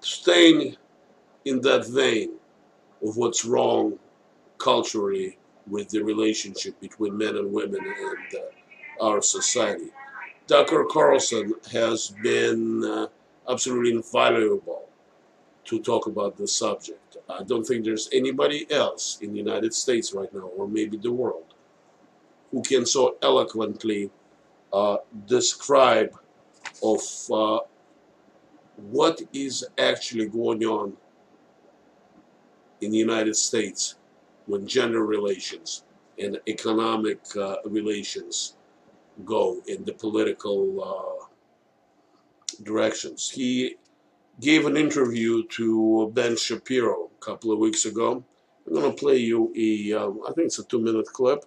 staying 0.00 0.76
in 1.44 1.60
that 1.60 1.86
vein 1.86 2.32
of 3.02 3.16
what's 3.16 3.44
wrong 3.44 3.98
culturally 4.58 5.38
with 5.66 5.88
the 5.90 6.02
relationship 6.02 6.80
between 6.80 7.16
men 7.16 7.36
and 7.36 7.52
women 7.52 7.80
and 7.80 8.40
uh, 8.40 9.04
our 9.04 9.22
society. 9.22 9.90
Tucker 10.46 10.86
Carlson 10.90 11.54
has 11.70 12.14
been 12.22 12.84
uh, 12.84 13.06
absolutely 13.48 13.92
invaluable 13.92 14.88
to 15.64 15.78
talk 15.80 16.06
about 16.06 16.36
the 16.36 16.48
subject. 16.48 17.18
I 17.28 17.42
don't 17.42 17.64
think 17.64 17.84
there's 17.84 18.08
anybody 18.12 18.66
else 18.70 19.18
in 19.20 19.32
the 19.32 19.38
United 19.38 19.74
States 19.74 20.14
right 20.14 20.32
now, 20.32 20.50
or 20.56 20.66
maybe 20.66 20.96
the 20.96 21.12
world, 21.12 21.54
who 22.50 22.62
can 22.62 22.86
so 22.86 23.16
eloquently 23.20 24.10
uh, 24.72 24.96
describe 25.26 26.16
of 26.82 27.00
uh, 27.30 27.58
what 28.76 29.20
is 29.34 29.66
actually 29.76 30.26
going 30.26 30.64
on 30.64 30.96
in 32.80 32.90
the 32.90 32.98
United 32.98 33.36
States 33.36 33.96
when 34.48 34.66
gender 34.66 35.04
relations 35.04 35.84
and 36.18 36.40
economic 36.48 37.20
uh, 37.36 37.56
relations 37.64 38.56
go 39.24 39.60
in 39.66 39.84
the 39.84 39.92
political 39.92 40.58
uh, 40.90 41.24
directions. 42.64 43.30
He 43.30 43.76
gave 44.40 44.66
an 44.66 44.76
interview 44.76 45.46
to 45.58 46.10
Ben 46.14 46.36
Shapiro 46.36 47.10
a 47.20 47.24
couple 47.24 47.52
of 47.52 47.58
weeks 47.58 47.84
ago. 47.84 48.24
I'm 48.66 48.74
going 48.74 48.90
to 48.90 48.96
play 48.96 49.18
you 49.18 49.52
a, 49.56 49.92
um, 49.92 50.20
I 50.28 50.32
think 50.32 50.46
it's 50.46 50.58
a 50.58 50.64
two-minute 50.64 51.06
clip, 51.06 51.44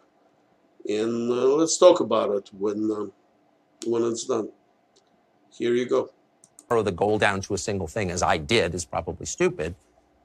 and 0.88 1.32
uh, 1.32 1.56
let's 1.60 1.78
talk 1.78 2.00
about 2.00 2.32
it 2.32 2.50
when 2.58 2.90
uh, 2.92 3.06
when 3.86 4.04
it's 4.04 4.26
done. 4.26 4.50
Here 5.52 5.74
you 5.74 5.88
go 5.88 6.10
narrow 6.72 6.84
the 6.84 6.92
goal 6.92 7.18
down 7.20 7.42
to 7.42 7.54
a 7.54 7.58
single 7.58 7.88
thing, 7.88 8.10
as 8.10 8.24
I 8.24 8.38
did, 8.38 8.74
is 8.74 8.86
probably 8.86 9.26
stupid. 9.26 9.76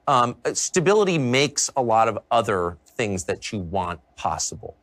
Um, 0.07 0.37
stability 0.53 1.17
makes 1.17 1.69
a 1.75 1.81
lot 1.81 2.07
of 2.07 2.17
other 2.31 2.77
things 2.85 3.25
that 3.25 3.51
you 3.51 3.59
want 3.59 3.99
possible. 4.15 4.77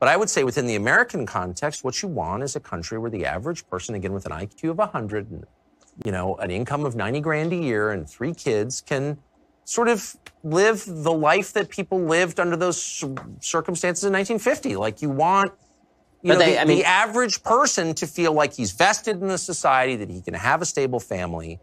But 0.00 0.08
I 0.08 0.16
would 0.16 0.28
say 0.28 0.44
within 0.44 0.66
the 0.66 0.74
American 0.74 1.24
context, 1.24 1.84
what 1.84 2.02
you 2.02 2.08
want 2.08 2.42
is 2.42 2.56
a 2.56 2.60
country 2.60 2.98
where 2.98 3.10
the 3.10 3.24
average 3.24 3.66
person, 3.68 3.94
again, 3.94 4.12
with 4.12 4.26
an 4.26 4.32
IQ 4.32 4.70
of 4.70 4.78
100 4.78 5.30
and, 5.30 5.46
you 6.04 6.12
know, 6.12 6.36
an 6.36 6.50
income 6.50 6.84
of 6.84 6.96
90 6.96 7.20
grand 7.20 7.52
a 7.52 7.56
year 7.56 7.92
and 7.92 8.08
three 8.08 8.34
kids 8.34 8.80
can 8.80 9.16
sort 9.64 9.88
of 9.88 10.16
live 10.42 10.84
the 10.86 11.12
life 11.12 11.52
that 11.54 11.68
people 11.70 12.00
lived 12.00 12.38
under 12.38 12.56
those 12.56 13.04
circumstances 13.40 14.04
in 14.04 14.12
1950. 14.12 14.76
Like 14.76 15.00
you 15.00 15.08
want 15.08 15.52
you 16.24 16.32
know, 16.32 16.38
they, 16.38 16.52
the, 16.52 16.60
I 16.60 16.64
mean, 16.64 16.78
the 16.78 16.84
average 16.86 17.42
person 17.42 17.94
to 17.96 18.06
feel 18.06 18.32
like 18.32 18.54
he's 18.54 18.72
vested 18.72 19.20
in 19.20 19.28
the 19.28 19.36
society, 19.36 19.94
that 19.96 20.08
he 20.08 20.22
can 20.22 20.32
have 20.32 20.62
a 20.62 20.64
stable 20.64 20.98
family 20.98 21.60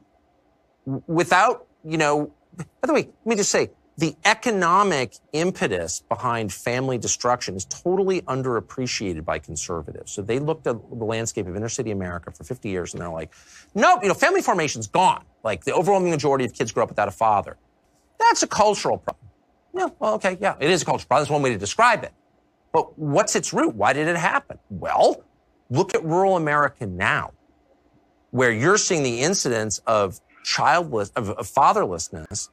without, 1.07 1.65
you 1.83 1.97
know, 1.97 2.31
by 2.57 2.65
the 2.87 2.93
way, 2.93 3.09
let 3.25 3.25
me 3.25 3.35
just 3.35 3.51
say, 3.51 3.69
the 3.97 4.15
economic 4.25 5.15
impetus 5.33 6.01
behind 6.09 6.51
family 6.51 6.97
destruction 6.97 7.55
is 7.55 7.65
totally 7.65 8.21
underappreciated 8.21 9.23
by 9.25 9.37
conservatives. 9.37 10.11
So 10.11 10.21
they 10.21 10.39
looked 10.39 10.65
at 10.65 10.77
the 10.89 11.05
landscape 11.05 11.45
of 11.45 11.55
inner 11.55 11.69
city 11.69 11.91
America 11.91 12.31
for 12.31 12.43
50 12.43 12.69
years 12.69 12.93
and 12.93 13.01
they're 13.01 13.09
like, 13.09 13.33
nope, 13.75 13.99
you 14.01 14.07
know, 14.07 14.13
family 14.13 14.41
formation's 14.41 14.87
gone. 14.87 15.23
Like 15.43 15.65
the 15.65 15.73
overwhelming 15.73 16.09
majority 16.09 16.45
of 16.45 16.53
kids 16.53 16.71
grow 16.71 16.83
up 16.83 16.89
without 16.89 17.09
a 17.09 17.11
father. 17.11 17.57
That's 18.19 18.43
a 18.43 18.47
cultural 18.47 18.97
problem. 18.97 19.29
Yeah, 19.73 19.87
well, 19.99 20.15
okay, 20.15 20.37
yeah, 20.41 20.55
it 20.59 20.69
is 20.69 20.81
a 20.81 20.85
cultural 20.85 21.07
problem. 21.07 21.23
That's 21.23 21.31
one 21.31 21.41
way 21.41 21.51
to 21.51 21.57
describe 21.57 22.03
it. 22.03 22.11
But 22.73 22.97
what's 22.97 23.35
its 23.35 23.53
root? 23.53 23.75
Why 23.75 23.93
did 23.93 24.07
it 24.07 24.17
happen? 24.17 24.57
Well, 24.69 25.23
look 25.69 25.93
at 25.93 26.03
rural 26.03 26.37
America 26.37 26.85
now, 26.87 27.33
where 28.31 28.51
you're 28.51 28.77
seeing 28.77 29.03
the 29.03 29.21
incidence 29.21 29.79
of 29.85 30.19
childless, 30.43 31.11
of, 31.15 31.29
of 31.31 31.47
fatherlessness 31.47 32.49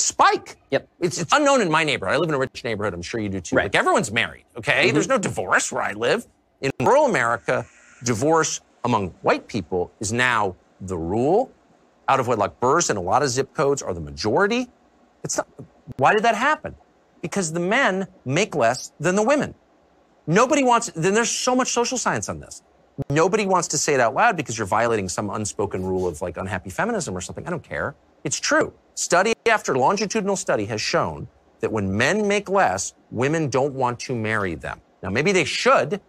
spike. 0.00 0.56
Yep. 0.70 0.88
It's, 1.00 1.20
it's, 1.20 1.32
unknown 1.32 1.60
in 1.60 1.70
my 1.70 1.84
neighborhood. 1.84 2.14
I 2.14 2.18
live 2.18 2.28
in 2.28 2.34
a 2.34 2.38
rich 2.38 2.64
neighborhood. 2.64 2.94
I'm 2.94 3.02
sure 3.02 3.20
you 3.20 3.28
do 3.28 3.40
too. 3.40 3.56
Right. 3.56 3.64
Like 3.64 3.74
everyone's 3.74 4.10
married. 4.10 4.44
Okay. 4.56 4.86
Mm-hmm. 4.86 4.94
There's 4.94 5.08
no 5.08 5.18
divorce 5.18 5.70
where 5.70 5.82
I 5.82 5.92
live. 5.92 6.26
In 6.60 6.70
rural 6.80 7.06
America, 7.06 7.66
divorce 8.04 8.60
among 8.84 9.08
white 9.22 9.48
people 9.48 9.92
is 10.00 10.12
now 10.12 10.56
the 10.80 10.96
rule. 10.96 11.50
Out 12.08 12.20
of 12.20 12.28
wedlock 12.28 12.58
births 12.60 12.90
in 12.90 12.96
a 12.96 13.00
lot 13.00 13.22
of 13.22 13.28
zip 13.28 13.54
codes 13.54 13.82
are 13.82 13.94
the 13.94 14.00
majority. 14.00 14.68
It's 15.24 15.36
not. 15.36 15.48
Why 15.96 16.12
did 16.14 16.22
that 16.24 16.34
happen? 16.34 16.74
Because 17.20 17.52
the 17.52 17.60
men 17.60 18.06
make 18.24 18.54
less 18.54 18.92
than 18.98 19.14
the 19.14 19.22
women. 19.22 19.54
Nobody 20.26 20.64
wants. 20.64 20.90
Then 20.94 21.14
there's 21.14 21.30
so 21.30 21.54
much 21.54 21.68
social 21.68 21.98
science 21.98 22.28
on 22.28 22.40
this. 22.40 22.62
Nobody 23.10 23.46
wants 23.46 23.68
to 23.68 23.78
say 23.78 23.94
it 23.94 24.00
out 24.00 24.14
loud 24.14 24.36
because 24.36 24.56
you're 24.56 24.66
violating 24.66 25.08
some 25.08 25.30
unspoken 25.30 25.84
rule 25.84 26.06
of 26.06 26.20
like 26.22 26.36
unhappy 26.36 26.70
feminism 26.70 27.16
or 27.16 27.20
something. 27.20 27.46
I 27.46 27.50
don't 27.50 27.62
care. 27.62 27.94
It's 28.24 28.38
true. 28.38 28.72
Study 28.94 29.34
after 29.46 29.76
longitudinal 29.76 30.36
study 30.36 30.64
has 30.66 30.80
shown 30.80 31.28
that 31.60 31.70
when 31.70 31.96
men 31.96 32.26
make 32.26 32.48
less, 32.48 32.94
women 33.10 33.48
don't 33.48 33.74
want 33.74 33.98
to 34.00 34.14
marry 34.14 34.54
them. 34.54 34.80
Now, 35.02 35.10
maybe 35.10 35.32
they 35.32 35.44
should. 35.44 36.00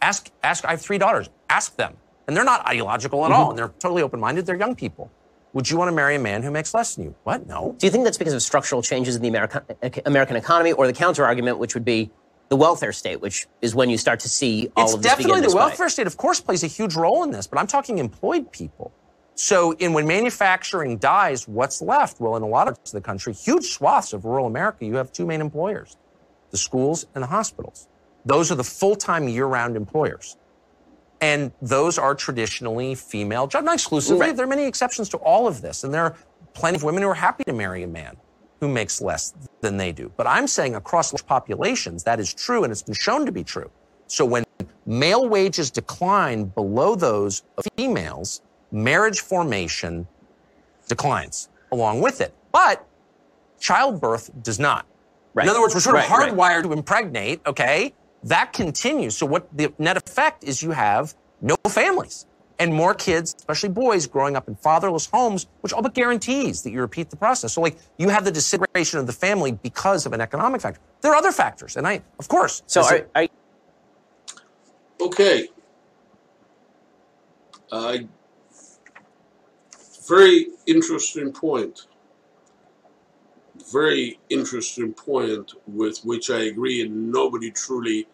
Ask, 0.00 0.30
ask, 0.42 0.64
I 0.64 0.70
have 0.70 0.80
three 0.80 0.98
daughters. 0.98 1.28
Ask 1.50 1.76
them. 1.76 1.96
And 2.26 2.36
they're 2.36 2.44
not 2.44 2.66
ideological 2.66 3.24
at 3.24 3.30
mm-hmm. 3.30 3.40
all. 3.40 3.50
And 3.50 3.58
they're 3.58 3.72
totally 3.80 4.02
open 4.02 4.20
minded. 4.20 4.46
They're 4.46 4.56
young 4.56 4.76
people. 4.76 5.10
Would 5.54 5.70
you 5.70 5.78
want 5.78 5.88
to 5.88 5.92
marry 5.92 6.16
a 6.16 6.18
man 6.18 6.42
who 6.42 6.50
makes 6.50 6.74
less 6.74 6.94
than 6.94 7.06
you? 7.06 7.14
What? 7.24 7.46
No. 7.46 7.74
Do 7.78 7.86
you 7.86 7.90
think 7.90 8.04
that's 8.04 8.18
because 8.18 8.34
of 8.34 8.42
structural 8.42 8.82
changes 8.82 9.16
in 9.16 9.22
the 9.22 9.28
American, 9.28 9.62
American 10.04 10.36
economy 10.36 10.72
or 10.72 10.86
the 10.86 10.92
counter 10.92 11.24
argument, 11.24 11.58
which 11.58 11.74
would 11.74 11.86
be 11.86 12.10
the 12.48 12.56
welfare 12.56 12.92
state, 12.92 13.20
which 13.20 13.46
is 13.60 13.74
when 13.74 13.90
you 13.90 13.98
start 13.98 14.20
to 14.20 14.28
see 14.28 14.70
all 14.76 14.84
it's 14.84 14.94
of 14.94 15.02
this 15.02 15.12
definitely 15.12 15.42
the 15.42 15.54
welfare 15.54 15.88
state, 15.88 16.06
of 16.06 16.16
course, 16.16 16.40
plays 16.40 16.64
a 16.64 16.66
huge 16.66 16.96
role 16.96 17.22
in 17.22 17.30
this, 17.30 17.46
but 17.46 17.58
I'm 17.58 17.66
talking 17.66 17.98
employed 17.98 18.50
people. 18.52 18.92
So, 19.34 19.72
in 19.74 19.92
when 19.92 20.06
manufacturing 20.06 20.98
dies, 20.98 21.46
what's 21.46 21.80
left? 21.80 22.20
Well, 22.20 22.34
in 22.36 22.42
a 22.42 22.48
lot 22.48 22.66
of 22.66 22.74
parts 22.74 22.92
of 22.92 23.00
the 23.00 23.06
country, 23.06 23.32
huge 23.32 23.66
swaths 23.66 24.12
of 24.12 24.24
rural 24.24 24.46
America, 24.46 24.84
you 24.84 24.96
have 24.96 25.12
two 25.12 25.26
main 25.26 25.40
employers 25.40 25.96
the 26.50 26.56
schools 26.56 27.06
and 27.14 27.22
the 27.22 27.28
hospitals. 27.28 27.88
Those 28.24 28.50
are 28.50 28.54
the 28.54 28.64
full 28.64 28.96
time 28.96 29.28
year 29.28 29.46
round 29.46 29.76
employers. 29.76 30.36
And 31.20 31.52
those 31.60 31.98
are 31.98 32.14
traditionally 32.14 32.94
female 32.94 33.46
jobs, 33.48 33.64
not 33.64 33.74
exclusively. 33.74 34.20
Right. 34.20 34.36
There 34.36 34.44
are 34.44 34.48
many 34.48 34.64
exceptions 34.66 35.08
to 35.10 35.16
all 35.18 35.48
of 35.48 35.60
this. 35.60 35.82
And 35.82 35.92
there 35.92 36.04
are 36.04 36.16
plenty 36.54 36.76
of 36.76 36.84
women 36.84 37.02
who 37.02 37.08
are 37.08 37.14
happy 37.14 37.44
to 37.44 37.52
marry 37.52 37.82
a 37.82 37.88
man 37.88 38.16
who 38.60 38.68
makes 38.68 39.00
less 39.00 39.34
than 39.60 39.76
they 39.76 39.92
do. 39.92 40.10
But 40.16 40.26
I'm 40.26 40.46
saying 40.46 40.74
across 40.74 41.12
large 41.12 41.26
populations, 41.26 42.04
that 42.04 42.20
is 42.20 42.34
true, 42.34 42.64
and 42.64 42.72
it's 42.72 42.82
been 42.82 42.94
shown 42.94 43.26
to 43.26 43.32
be 43.32 43.44
true. 43.44 43.70
So 44.06 44.24
when 44.24 44.44
male 44.86 45.28
wages 45.28 45.70
decline 45.70 46.44
below 46.46 46.94
those 46.94 47.42
of 47.56 47.66
females, 47.76 48.42
marriage 48.72 49.20
formation 49.20 50.06
declines 50.88 51.48
along 51.72 52.00
with 52.00 52.20
it. 52.20 52.34
But 52.52 52.86
childbirth 53.60 54.30
does 54.42 54.58
not. 54.58 54.86
Right. 55.34 55.44
In 55.44 55.50
other 55.50 55.60
words, 55.60 55.74
we're 55.74 55.80
sort 55.80 55.96
of 55.96 56.10
right, 56.10 56.30
hardwired 56.30 56.38
right. 56.38 56.64
to 56.64 56.72
impregnate, 56.72 57.40
okay? 57.46 57.94
That 58.24 58.52
continues. 58.52 59.16
So 59.16 59.26
what 59.26 59.46
the 59.56 59.72
net 59.78 59.96
effect 59.96 60.42
is 60.42 60.62
you 60.62 60.70
have 60.70 61.14
no 61.40 61.54
families 61.68 62.26
and 62.58 62.74
more 62.74 62.94
kids, 62.94 63.34
especially 63.38 63.68
boys, 63.68 64.06
growing 64.06 64.36
up 64.36 64.48
in 64.48 64.56
fatherless 64.56 65.06
homes, 65.06 65.46
which 65.60 65.72
all 65.72 65.82
but 65.82 65.94
guarantees 65.94 66.62
that 66.62 66.70
you 66.70 66.80
repeat 66.80 67.10
the 67.10 67.16
process. 67.16 67.52
So, 67.52 67.60
like, 67.60 67.78
you 67.98 68.08
have 68.08 68.24
the 68.24 68.32
disintegration 68.32 68.98
of 68.98 69.06
the 69.06 69.12
family 69.12 69.52
because 69.52 70.06
of 70.06 70.12
an 70.12 70.20
economic 70.20 70.60
factor. 70.60 70.80
There 71.00 71.12
are 71.12 71.16
other 71.16 71.32
factors, 71.32 71.76
and 71.76 71.86
I, 71.86 72.02
of 72.18 72.28
course. 72.28 72.62
So, 72.66 72.82
are, 72.82 73.06
are 73.14 73.28
okay. 75.00 75.48
Uh, 77.70 77.98
very 80.08 80.48
interesting 80.66 81.32
point. 81.32 81.86
Very 83.70 84.18
interesting 84.30 84.94
point 84.94 85.52
with 85.66 85.98
which 86.00 86.30
I 86.30 86.44
agree, 86.44 86.82
and 86.82 87.12
nobody 87.12 87.50
truly 87.50 88.08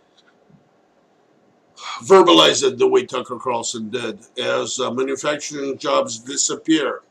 verbalize 2.03 2.63
it 2.67 2.79
the 2.79 2.89
way 2.89 3.05
Tucker 3.05 3.39
Carlson 3.39 3.91
did. 3.91 4.21
As 4.39 4.79
uh, 4.79 4.91
manufacturing 4.91 5.79
jobs 5.79 6.19
disappear, 6.19 7.03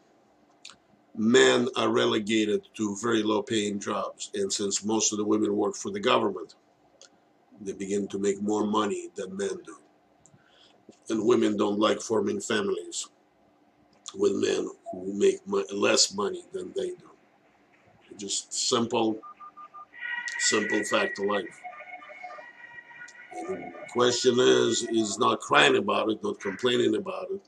men 1.15 1.67
are 1.75 1.89
relegated 1.89 2.67
to 2.75 2.97
very 3.01 3.23
low 3.23 3.41
paying 3.41 3.79
jobs. 3.79 4.31
And 4.33 4.51
since 4.51 4.83
most 4.83 5.11
of 5.11 5.17
the 5.17 5.25
women 5.25 5.55
work 5.55 5.75
for 5.75 5.91
the 5.91 5.99
government, 5.99 6.55
they 7.61 7.73
begin 7.73 8.07
to 8.09 8.19
make 8.19 8.41
more 8.41 8.65
money 8.65 9.09
than 9.15 9.37
men 9.37 9.57
do. 9.65 9.77
And 11.09 11.25
women 11.25 11.57
don't 11.57 11.79
like 11.79 12.01
forming 12.01 12.39
families 12.39 13.07
with 14.15 14.33
men 14.33 14.69
who 14.91 15.13
make 15.13 15.39
less 15.73 16.13
money 16.13 16.43
than 16.51 16.71
they 16.75 16.89
do. 16.89 17.09
Just 18.17 18.53
simple, 18.53 19.19
simple 20.39 20.83
fact 20.83 21.19
of 21.19 21.25
life. 21.25 21.62
Question 23.89 24.39
is, 24.39 24.83
is 24.83 25.19
not 25.19 25.39
crying 25.39 25.77
about 25.77 26.09
it, 26.09 26.23
not 26.23 26.39
complaining 26.39 26.95
about 26.95 27.27
it, 27.31 27.41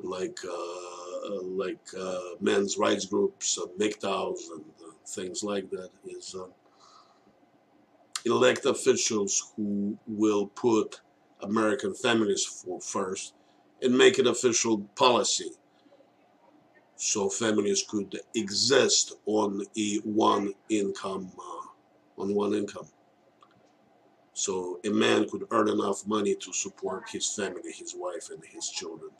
like 0.00 0.38
uh, 0.44 1.42
like 1.42 1.78
uh, 1.98 2.20
men's 2.40 2.78
rights 2.78 3.06
groups, 3.06 3.58
uh, 3.58 3.66
MGTOWs, 3.78 4.40
and 4.54 4.64
uh, 4.84 4.92
things 5.06 5.42
like 5.42 5.68
that. 5.70 5.90
Is 6.04 6.34
uh, 6.38 6.46
elect 8.24 8.66
officials 8.66 9.52
who 9.56 9.98
will 10.06 10.46
put 10.46 11.00
American 11.42 11.94
families 11.94 12.64
first 12.82 13.34
and 13.82 13.96
make 13.96 14.18
it 14.18 14.26
official 14.26 14.78
policy 14.96 15.50
so 16.96 17.28
families 17.28 17.84
could 17.88 18.18
exist 18.34 19.14
on 19.26 19.64
a 19.76 19.96
one 19.98 20.52
income 20.68 21.30
uh, 21.38 22.22
on 22.22 22.34
one 22.34 22.54
income 22.54 22.86
so 24.38 24.78
a 24.84 24.88
man 24.90 25.28
could 25.28 25.44
earn 25.50 25.68
enough 25.68 26.06
money 26.06 26.32
to 26.36 26.52
support 26.52 27.10
his 27.10 27.28
family, 27.28 27.72
his 27.72 27.92
wife, 27.96 28.30
and 28.30 28.40
his 28.44 28.68
children. 28.68 29.10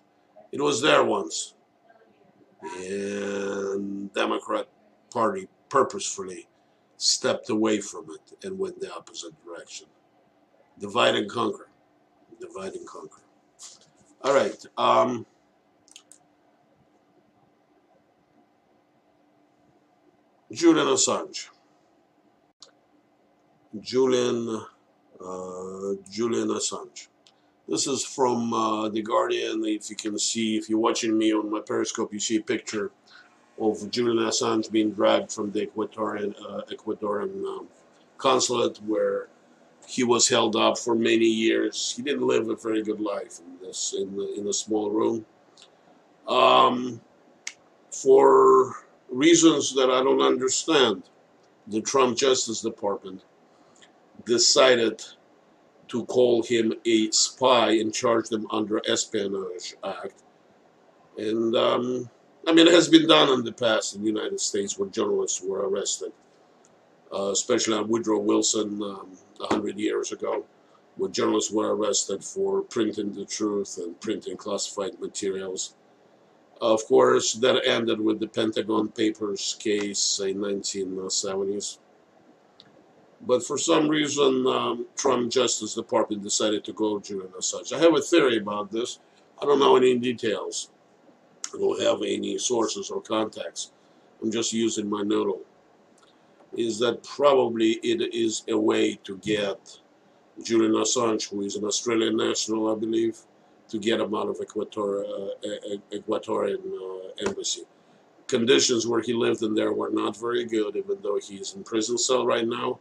It 0.53 0.61
was 0.61 0.81
there 0.81 1.03
once. 1.03 1.55
And 2.87 4.13
Democrat 4.13 4.69
Party 5.11 5.49
purposefully 5.69 6.47
stepped 6.99 7.51
away 7.51 7.81
from 7.81 8.07
it 8.15 8.47
and 8.47 8.57
went 8.57 8.79
the 8.79 8.95
opposite 8.95 9.35
direction. 9.45 9.89
Divide 10.79 11.17
and 11.17 11.29
conquer. 11.29 11.69
Divide 12.41 12.75
and 12.75 12.87
conquer. 12.87 13.23
All 14.23 14.33
right. 14.33 14.65
Um, 14.77 15.27
Julian 20.53 20.87
Assange. 20.87 21.49
Julian 23.81 24.65
Julian 26.11 26.49
Assange. 26.49 27.09
This 27.69 27.87
is 27.87 28.05
from 28.05 28.53
uh, 28.55 28.89
The 28.89 29.03
Guardian. 29.03 29.65
If 29.65 29.91
you 29.91 29.97
can 29.97 30.19
see, 30.19 30.57
if 30.57 30.69
you're 30.69 30.79
watching 30.79 31.19
me 31.19 31.35
on 31.35 31.51
my 31.51 31.61
Periscope, 31.61 32.13
you 32.13 32.21
see 32.21 32.37
a 32.37 32.43
picture 32.43 32.91
of 33.61 33.91
Julian 33.91 34.19
Assange 34.19 34.71
being 34.71 34.93
dragged 34.93 35.33
from 35.33 35.51
the 35.53 35.67
Ecuadorian, 35.67 36.35
uh, 36.49 36.63
Ecuadorian 36.71 37.45
um, 37.45 37.69
consulate 38.17 38.79
where 38.87 39.29
he 39.87 40.05
was 40.05 40.29
held 40.29 40.55
up 40.57 40.79
for 40.79 40.95
many 40.95 41.27
years. 41.27 41.95
He 41.97 42.03
didn't 42.03 42.27
live 42.27 42.49
a 42.49 42.57
very 42.57 42.83
good 42.83 43.01
life 43.01 43.41
in 43.41 43.67
this 43.67 43.95
in, 43.99 44.17
the, 44.17 44.35
in 44.39 44.47
a 44.47 44.53
small 44.53 44.91
room. 44.91 45.27
Um, 46.27 47.01
for 47.91 48.77
reasons 49.11 49.75
that 49.75 49.91
I 49.91 50.03
don't 50.03 50.21
understand, 50.21 51.05
the 51.67 51.81
Trump 51.81 52.17
Justice 52.17 52.61
Department 52.61 53.23
decided 54.29 55.03
to 55.89 56.05
call 56.05 56.43
him 56.43 56.73
a 56.85 57.11
spy 57.11 57.73
and 57.73 57.93
charge 57.93 58.29
them 58.29 58.47
under 58.51 58.81
Espionage 58.87 59.75
Act. 59.83 60.23
And 61.17 61.57
um, 61.57 62.11
I 62.47 62.53
mean, 62.53 62.69
it 62.69 62.75
has 62.75 62.89
been 62.89 63.09
done 63.09 63.31
in 63.31 63.45
the 63.45 63.53
past 63.53 63.95
in 63.95 64.03
the 64.03 64.07
United 64.07 64.41
States 64.41 64.79
where 64.79 64.89
journalists 64.89 65.43
were 65.43 65.69
arrested, 65.69 66.13
uh, 67.13 67.31
especially 67.31 67.75
on 67.77 67.89
Woodrow 67.89 68.21
Wilson 68.21 68.83
um, 68.83 69.17
100 69.39 69.79
years 69.79 70.13
ago, 70.13 70.45
where 70.97 71.11
journalists 71.11 71.51
were 71.51 71.75
arrested 71.75 72.23
for 72.23 72.63
printing 72.63 73.13
the 73.13 73.25
truth 73.25 73.79
and 73.79 74.01
printing 74.01 74.37
classified 74.37 75.01
materials. 75.01 75.75
Of 76.61 76.85
course, 76.87 77.35
that 77.35 77.67
ended 77.67 78.01
with 78.01 78.19
the 78.21 78.27
Pentagon 78.29 78.89
Papers 78.89 79.57
case 79.59 80.21
in 80.21 80.39
1970s. 80.39 81.79
But 83.21 83.45
for 83.45 83.59
some 83.59 83.89
reason, 83.89 84.47
um, 84.47 84.87
Trump 84.97 85.31
Justice 85.31 85.75
Department 85.75 86.23
decided 86.23 86.65
to 86.65 86.73
go 86.73 87.01
Julian 87.01 87.33
Assange. 87.39 87.73
I 87.73 87.79
have 87.79 87.95
a 87.95 88.01
theory 88.01 88.39
about 88.39 88.71
this. 88.71 89.01
I 89.41 89.45
don't 89.45 89.59
know 89.59 89.77
any 89.77 89.99
details. 89.99 90.71
I 91.55 91.59
don't 91.59 91.83
have 91.83 92.03
any 92.03 92.39
sources 92.39 92.91
or 92.91 93.01
contacts. 93.01 93.73
I'm 94.23 94.31
just 94.31 94.53
using 94.53 94.89
my 94.89 95.03
noodle. 95.03 95.41
Is 96.57 96.79
that 96.79 97.03
probably 97.03 97.73
it 97.83 98.15
is 98.15 98.45
a 98.49 98.57
way 98.59 98.97
to 99.05 99.19
get 99.19 99.79
Julian 100.43 100.73
Assange, 100.73 101.29
who 101.31 101.43
is 101.43 101.57
an 101.57 101.65
Australian 101.65 102.17
national, 102.17 102.75
I 102.75 102.79
believe, 102.79 103.19
to 103.69 103.79
get 103.79 104.01
him 104.01 104.15
out 104.15 104.29
of 104.29 104.39
Equator, 104.41 105.05
uh, 105.05 105.77
Ecuadorian 105.93 106.63
uh, 106.65 107.29
embassy. 107.29 107.63
Conditions 108.27 108.87
where 108.87 109.01
he 109.03 109.13
lived 109.13 109.43
in 109.43 109.55
there 109.55 109.73
were 109.73 109.91
not 109.91 110.17
very 110.17 110.45
good, 110.45 110.77
even 110.77 110.99
though 111.03 111.19
he's 111.19 111.55
in 111.55 111.65
prison 111.65 111.99
cell 111.99 112.27
right 112.27 112.47
now. 112.47 112.79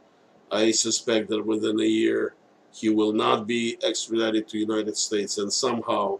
I 0.51 0.71
suspect 0.71 1.29
that 1.29 1.45
within 1.45 1.79
a 1.79 1.85
year 1.85 2.33
he 2.73 2.89
will 2.89 3.13
not 3.13 3.47
be 3.47 3.77
extradited 3.83 4.47
to 4.49 4.57
United 4.57 4.97
States, 4.97 5.37
and 5.37 5.51
somehow 5.51 6.19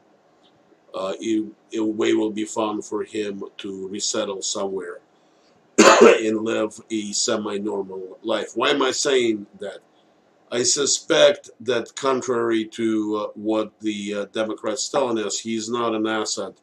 uh, 0.93 1.13
a 1.21 1.79
way 1.79 2.13
will 2.13 2.31
be 2.31 2.45
found 2.45 2.83
for 2.83 3.03
him 3.03 3.43
to 3.57 3.87
resettle 3.87 4.41
somewhere 4.41 4.99
and 6.01 6.41
live 6.41 6.79
a 6.89 7.11
semi-normal 7.11 8.17
life. 8.23 8.51
Why 8.55 8.69
am 8.69 8.81
I 8.81 8.91
saying 8.91 9.45
that? 9.59 9.79
I 10.49 10.63
suspect 10.63 11.49
that 11.59 11.95
contrary 11.95 12.65
to 12.65 13.17
uh, 13.17 13.27
what 13.35 13.77
the 13.81 14.13
uh, 14.13 14.25
Democrats 14.25 14.87
telling 14.87 15.19
us, 15.19 15.39
he's 15.39 15.69
not 15.69 15.93
an 15.93 16.07
asset 16.07 16.53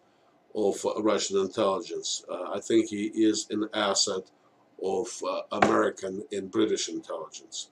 of 0.55 0.85
Russian 1.01 1.39
intelligence. 1.39 2.25
Uh, 2.31 2.53
I 2.55 2.61
think 2.61 2.89
he 2.89 3.05
is 3.05 3.47
an 3.51 3.69
asset 3.75 4.23
of 4.85 5.09
uh, 5.27 5.43
American 5.65 6.23
and 6.31 6.51
British 6.51 6.89
intelligence. 6.89 7.71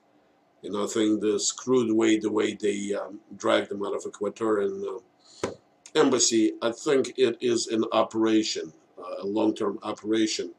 And 0.63 0.77
I 0.77 0.87
think 0.87 1.21
the 1.21 1.39
screwed 1.39 1.93
way, 1.93 2.19
the 2.19 2.31
way 2.31 2.55
they 2.55 2.95
um, 2.95 3.21
dragged 3.37 3.71
him 3.71 3.85
out 3.85 3.95
of 3.95 4.05
Ecuadorian 4.05 5.01
uh, 5.45 5.51
embassy, 5.95 6.53
I 6.63 6.71
think 6.73 7.13
it 7.19 7.37
is 7.41 7.67
an 7.67 7.85
operation, 7.93 8.73
a 9.21 9.27
long-term 9.27 9.79
operation 9.83 10.55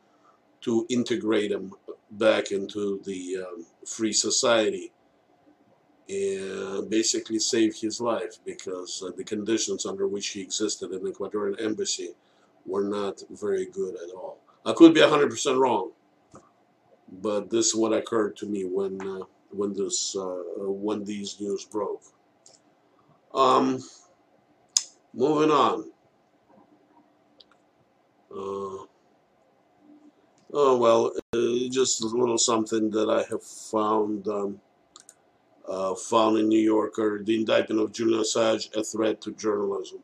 to 0.61 0.85
integrate 0.89 1.51
him 1.51 1.73
back 2.11 2.51
into 2.51 3.01
the 3.05 3.45
um, 3.45 3.65
free 3.85 4.13
society 4.13 4.91
and 6.09 6.89
basically 6.89 7.39
save 7.39 7.75
his 7.75 8.01
life 8.01 8.37
because 8.45 9.01
uh, 9.05 9.11
the 9.15 9.23
conditions 9.23 9.85
under 9.85 10.07
which 10.07 10.27
he 10.27 10.41
existed 10.41 10.91
in 10.91 11.03
the 11.03 11.11
Ecuadorian 11.11 11.61
embassy 11.63 12.09
were 12.65 12.83
not 12.83 13.21
very 13.29 13.65
good 13.65 13.95
at 13.95 14.13
all. 14.13 14.37
I 14.65 14.73
could 14.73 14.93
be 14.93 15.01
100% 15.01 15.57
wrong, 15.59 15.91
but 17.21 17.49
this 17.49 17.67
is 17.67 17.75
what 17.75 17.93
occurred 17.93 18.35
to 18.37 18.45
me 18.45 18.63
when 18.65 18.99
uh, 19.01 19.25
when 19.51 19.73
this 19.73 20.15
uh, 20.15 20.41
when 20.57 21.03
these 21.03 21.39
news 21.39 21.65
broke. 21.65 22.01
Um, 23.33 23.79
moving 25.13 25.51
on. 25.51 25.91
Uh, 28.31 28.85
oh 30.53 30.77
well, 30.77 31.11
uh, 31.33 31.69
just 31.69 32.03
a 32.03 32.07
little 32.07 32.37
something 32.37 32.89
that 32.91 33.09
I 33.09 33.23
have 33.29 33.43
found. 33.43 34.27
Um, 34.27 34.59
uh, 35.65 35.95
found 35.95 36.37
in 36.37 36.49
New 36.49 36.59
Yorker, 36.59 37.23
the 37.23 37.39
indictment 37.39 37.79
of 37.79 37.93
Julian 37.93 38.21
Assange, 38.21 38.75
a 38.75 38.83
threat 38.83 39.21
to 39.21 39.31
journalism. 39.31 39.99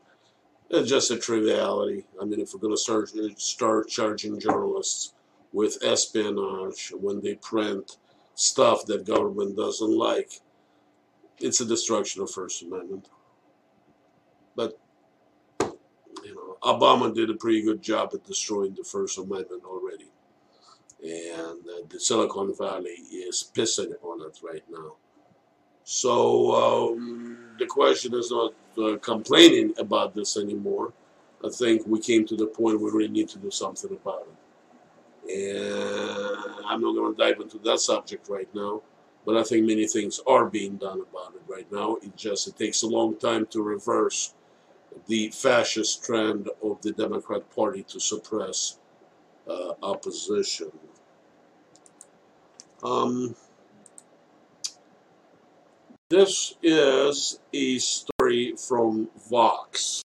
It's 0.69 0.87
just 0.87 1.11
a 1.11 1.17
triviality. 1.17 2.05
I 2.19 2.23
mean, 2.23 2.39
if 2.39 2.53
we're 2.53 2.61
going 2.61 2.73
to 2.73 2.77
start, 2.77 3.11
start 3.37 3.89
charging 3.89 4.39
journalists 4.39 5.13
with 5.51 5.83
espionage 5.83 6.93
when 6.99 7.21
they 7.21 7.35
print 7.35 7.97
stuff 8.35 8.85
that 8.85 9.05
government 9.05 9.57
doesn't 9.57 9.97
like, 9.97 10.41
it's 11.39 11.61
a 11.61 11.65
destruction 11.65 12.21
of 12.21 12.31
First 12.31 12.63
Amendment. 12.63 13.09
But, 14.55 14.77
you 15.61 16.35
know, 16.35 16.57
Obama 16.63 17.13
did 17.13 17.29
a 17.29 17.35
pretty 17.35 17.61
good 17.61 17.81
job 17.81 18.11
at 18.13 18.25
destroying 18.25 18.75
the 18.75 18.83
First 18.83 19.17
Amendment 19.17 19.63
already. 19.65 20.07
And 21.01 21.65
uh, 21.65 21.87
the 21.89 21.99
Silicon 21.99 22.53
Valley 22.55 22.97
is 23.11 23.49
pissing 23.55 23.93
on 24.03 24.21
it 24.27 24.39
right 24.43 24.63
now. 24.69 24.95
So 25.85 26.91
um, 26.91 27.37
the 27.57 27.65
question 27.65 28.13
is 28.13 28.29
not 28.29 28.53
uh, 28.77 28.97
complaining 28.97 29.73
about 29.77 30.13
this 30.13 30.37
anymore. 30.37 30.93
I 31.43 31.49
think 31.49 31.87
we 31.87 31.99
came 31.99 32.27
to 32.27 32.35
the 32.35 32.47
point 32.47 32.79
where 32.81 32.93
we 32.93 33.07
need 33.07 33.29
to 33.29 33.39
do 33.39 33.49
something 33.49 33.91
about 33.91 34.21
it. 34.23 34.48
And 35.29 36.65
I'm 36.65 36.81
not 36.81 36.95
going 36.95 37.15
to 37.15 37.17
dive 37.17 37.39
into 37.39 37.59
that 37.59 37.79
subject 37.79 38.29
right 38.29 38.49
now, 38.55 38.81
but 39.25 39.37
I 39.37 39.43
think 39.43 39.65
many 39.65 39.87
things 39.87 40.19
are 40.25 40.45
being 40.45 40.77
done 40.77 41.01
about 41.01 41.35
it 41.35 41.41
right 41.47 41.71
now. 41.71 41.97
It 42.01 42.15
just 42.15 42.47
it 42.47 42.57
takes 42.57 42.81
a 42.81 42.87
long 42.87 43.15
time 43.17 43.45
to 43.47 43.61
reverse 43.61 44.33
the 45.07 45.29
fascist 45.29 46.03
trend 46.03 46.49
of 46.63 46.81
the 46.81 46.91
Democrat 46.91 47.43
Party 47.55 47.83
to 47.83 47.99
suppress 47.99 48.79
uh, 49.47 49.73
opposition. 49.83 50.71
Um, 52.83 53.35
this 56.09 56.55
is 56.63 57.39
a 57.53 57.77
story 57.77 58.55
from 58.57 59.09
Vox. 59.29 60.03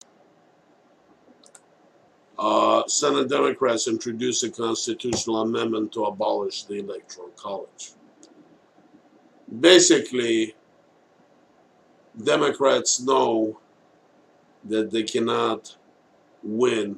Uh, 2.42 2.82
Senate 2.88 3.30
Democrats 3.30 3.88
introduce 3.88 4.42
a 4.42 4.50
constitutional 4.50 5.42
amendment 5.42 5.92
to 5.92 6.06
abolish 6.06 6.64
the 6.64 6.80
Electoral 6.80 7.30
College. 7.36 7.92
Basically, 9.60 10.56
Democrats 12.24 13.00
know 13.00 13.60
that 14.64 14.90
they 14.90 15.04
cannot 15.04 15.78
win 16.42 16.98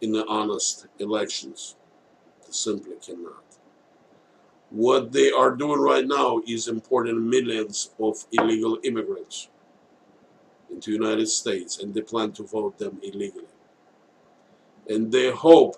in 0.00 0.12
the 0.12 0.26
honest 0.26 0.86
elections. 0.98 1.76
They 2.46 2.52
simply 2.52 2.96
cannot. 3.04 3.44
What 4.70 5.12
they 5.12 5.30
are 5.30 5.54
doing 5.54 5.78
right 5.78 6.06
now 6.06 6.40
is 6.48 6.68
importing 6.68 7.28
millions 7.28 7.90
of 8.00 8.24
illegal 8.32 8.78
immigrants 8.82 9.50
into 10.70 10.90
the 10.90 10.96
United 10.96 11.28
States 11.28 11.80
and 11.80 11.92
they 11.92 12.00
plan 12.00 12.32
to 12.32 12.44
vote 12.44 12.78
them 12.78 12.98
illegally. 13.02 13.51
And 14.88 15.10
they 15.12 15.30
hope 15.30 15.76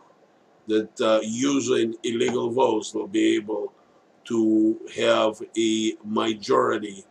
that 0.67 1.01
uh, 1.01 1.21
using 1.23 1.95
illegal 2.03 2.51
votes 2.51 2.93
they'll 2.93 3.07
be 3.07 3.37
able 3.37 3.73
to 4.25 4.81
have 4.97 5.41
a 5.59 5.95
majority 6.05 7.05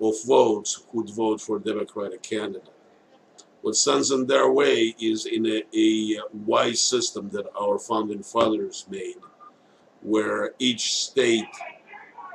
of 0.00 0.14
votes 0.26 0.82
who'd 0.90 1.10
vote 1.10 1.40
for 1.40 1.58
a 1.58 1.60
Democratic 1.60 2.22
candidate. 2.22 2.72
What 3.60 3.76
sends 3.76 4.08
them 4.08 4.26
their 4.26 4.50
way 4.50 4.94
is 4.98 5.26
in 5.26 5.44
a, 5.46 5.62
a 5.76 6.18
wise 6.32 6.80
system 6.80 7.28
that 7.30 7.46
our 7.60 7.78
founding 7.78 8.22
fathers 8.22 8.86
made 8.88 9.16
where 10.02 10.54
each 10.58 10.94
state 10.94 11.44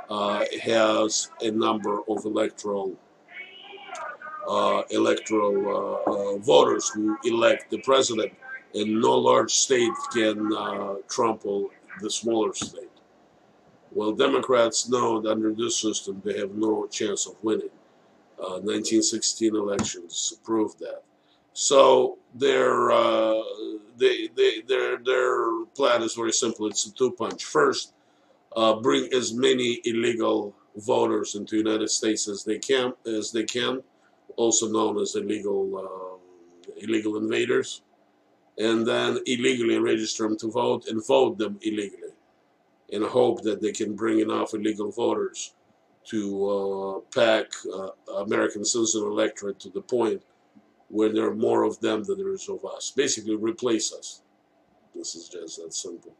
uh, 0.09 0.45
has 0.61 1.31
a 1.41 1.49
number 1.49 2.01
of 2.07 2.25
electoral 2.25 2.95
uh, 4.47 4.83
electoral 4.91 6.03
uh, 6.05 6.11
uh 6.11 6.37
voters 6.37 6.87
who 6.89 7.17
elect 7.23 7.71
the 7.71 7.79
president, 7.79 8.31
and 8.75 9.01
no 9.01 9.17
large 9.17 9.51
state 9.51 9.93
can 10.13 10.51
uh, 10.53 10.95
trample 11.09 11.69
the 12.01 12.09
smaller 12.09 12.53
state. 12.53 12.91
Well, 13.91 14.11
Democrats 14.11 14.89
know 14.89 15.21
that 15.21 15.31
under 15.31 15.53
this 15.53 15.79
system 15.79 16.21
they 16.25 16.37
have 16.37 16.51
no 16.55 16.85
chance 16.87 17.25
of 17.25 17.35
winning. 17.41 17.69
1916 18.37 19.55
uh, 19.55 19.59
elections 19.59 20.37
proved 20.43 20.79
that. 20.79 21.03
So 21.53 22.17
their 22.33 22.91
uh, 22.91 23.41
they, 23.97 24.27
they, 24.35 24.61
their 24.67 24.97
their 24.97 25.65
plan 25.75 26.01
is 26.03 26.13
very 26.15 26.33
simple. 26.33 26.67
It's 26.67 26.85
a 26.85 26.93
two 26.93 27.11
punch. 27.11 27.45
First, 27.45 27.93
uh, 28.55 28.75
bring 28.75 29.09
as 29.13 29.33
many 29.33 29.79
illegal 29.85 30.53
voters 30.75 31.35
into 31.35 31.51
the 31.51 31.69
United 31.69 31.89
States 31.89 32.27
as 32.27 32.43
they 32.43 32.59
can, 32.59 32.93
as 33.05 33.31
they 33.31 33.45
can, 33.45 33.81
also 34.35 34.67
known 34.67 34.99
as 34.99 35.15
illegal 35.15 35.77
uh, 35.77 36.75
illegal 36.77 37.15
invaders, 37.15 37.83
and 38.57 38.85
then 38.85 39.19
illegally 39.25 39.77
register 39.79 40.23
them 40.23 40.37
to 40.37 40.51
vote 40.51 40.87
and 40.87 41.05
vote 41.05 41.37
them 41.37 41.59
illegally, 41.61 42.13
in 42.89 43.03
hope 43.03 43.41
that 43.43 43.61
they 43.61 43.71
can 43.71 43.95
bring 43.95 44.19
enough 44.19 44.53
illegal 44.53 44.91
voters 44.91 45.53
to 46.05 46.49
uh, 46.49 46.99
pack 47.13 47.47
uh, 47.73 47.89
American 48.21 48.63
citizen 48.63 49.03
electorate 49.03 49.59
to 49.59 49.69
the 49.69 49.81
point 49.81 50.21
where 50.89 51.11
there 51.11 51.27
are 51.27 51.35
more 51.35 51.63
of 51.63 51.79
them 51.79 52.03
than 52.03 52.17
there 52.17 52.33
is 52.33 52.47
of 52.47 52.63
us. 52.63 52.93
Basically, 52.95 53.35
replace 53.35 53.91
us. 53.91 54.21
This 54.93 55.15
is 55.15 55.27
just 55.27 55.57
that 55.57 55.73
simple. 55.73 56.13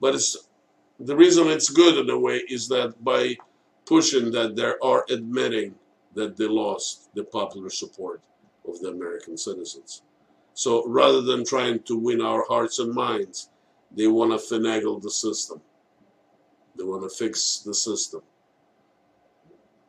But 0.00 0.14
it's 0.14 0.48
the 1.00 1.16
reason 1.16 1.48
it's 1.48 1.70
good 1.70 1.96
in 1.98 2.10
a 2.10 2.18
way 2.18 2.42
is 2.48 2.68
that 2.68 3.02
by 3.02 3.36
pushing 3.86 4.30
that, 4.32 4.54
they 4.54 4.72
are 4.82 5.04
admitting 5.08 5.74
that 6.14 6.36
they 6.36 6.46
lost 6.46 7.08
the 7.14 7.24
popular 7.24 7.70
support 7.70 8.22
of 8.68 8.80
the 8.80 8.88
American 8.88 9.36
citizens. 9.36 10.02
So 10.54 10.86
rather 10.86 11.20
than 11.20 11.44
trying 11.44 11.80
to 11.82 11.98
win 11.98 12.20
our 12.20 12.44
hearts 12.48 12.78
and 12.78 12.94
minds, 12.94 13.50
they 13.90 14.06
want 14.06 14.30
to 14.30 14.54
finagle 14.54 15.02
the 15.02 15.10
system. 15.10 15.60
They 16.76 16.84
want 16.84 17.02
to 17.02 17.08
fix 17.08 17.58
the 17.58 17.74
system 17.74 18.22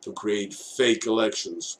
to 0.02 0.12
create 0.12 0.54
fake 0.54 1.06
elections 1.06 1.76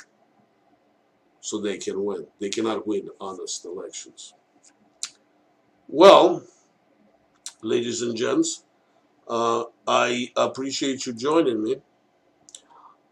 so 1.41 1.61
they 1.61 1.78
can 1.78 2.05
win. 2.05 2.26
They 2.41 2.49
cannot 2.49 2.87
win 2.87 3.09
honest 3.20 3.64
elections. 3.64 4.34
Well, 5.89 6.43
ladies 7.62 8.03
and 8.03 8.16
gents, 8.16 8.64
uh, 9.28 9.64
I 9.87 10.32
appreciate 10.37 11.07
you 11.07 11.12
joining 11.12 11.62
me. 11.62 11.76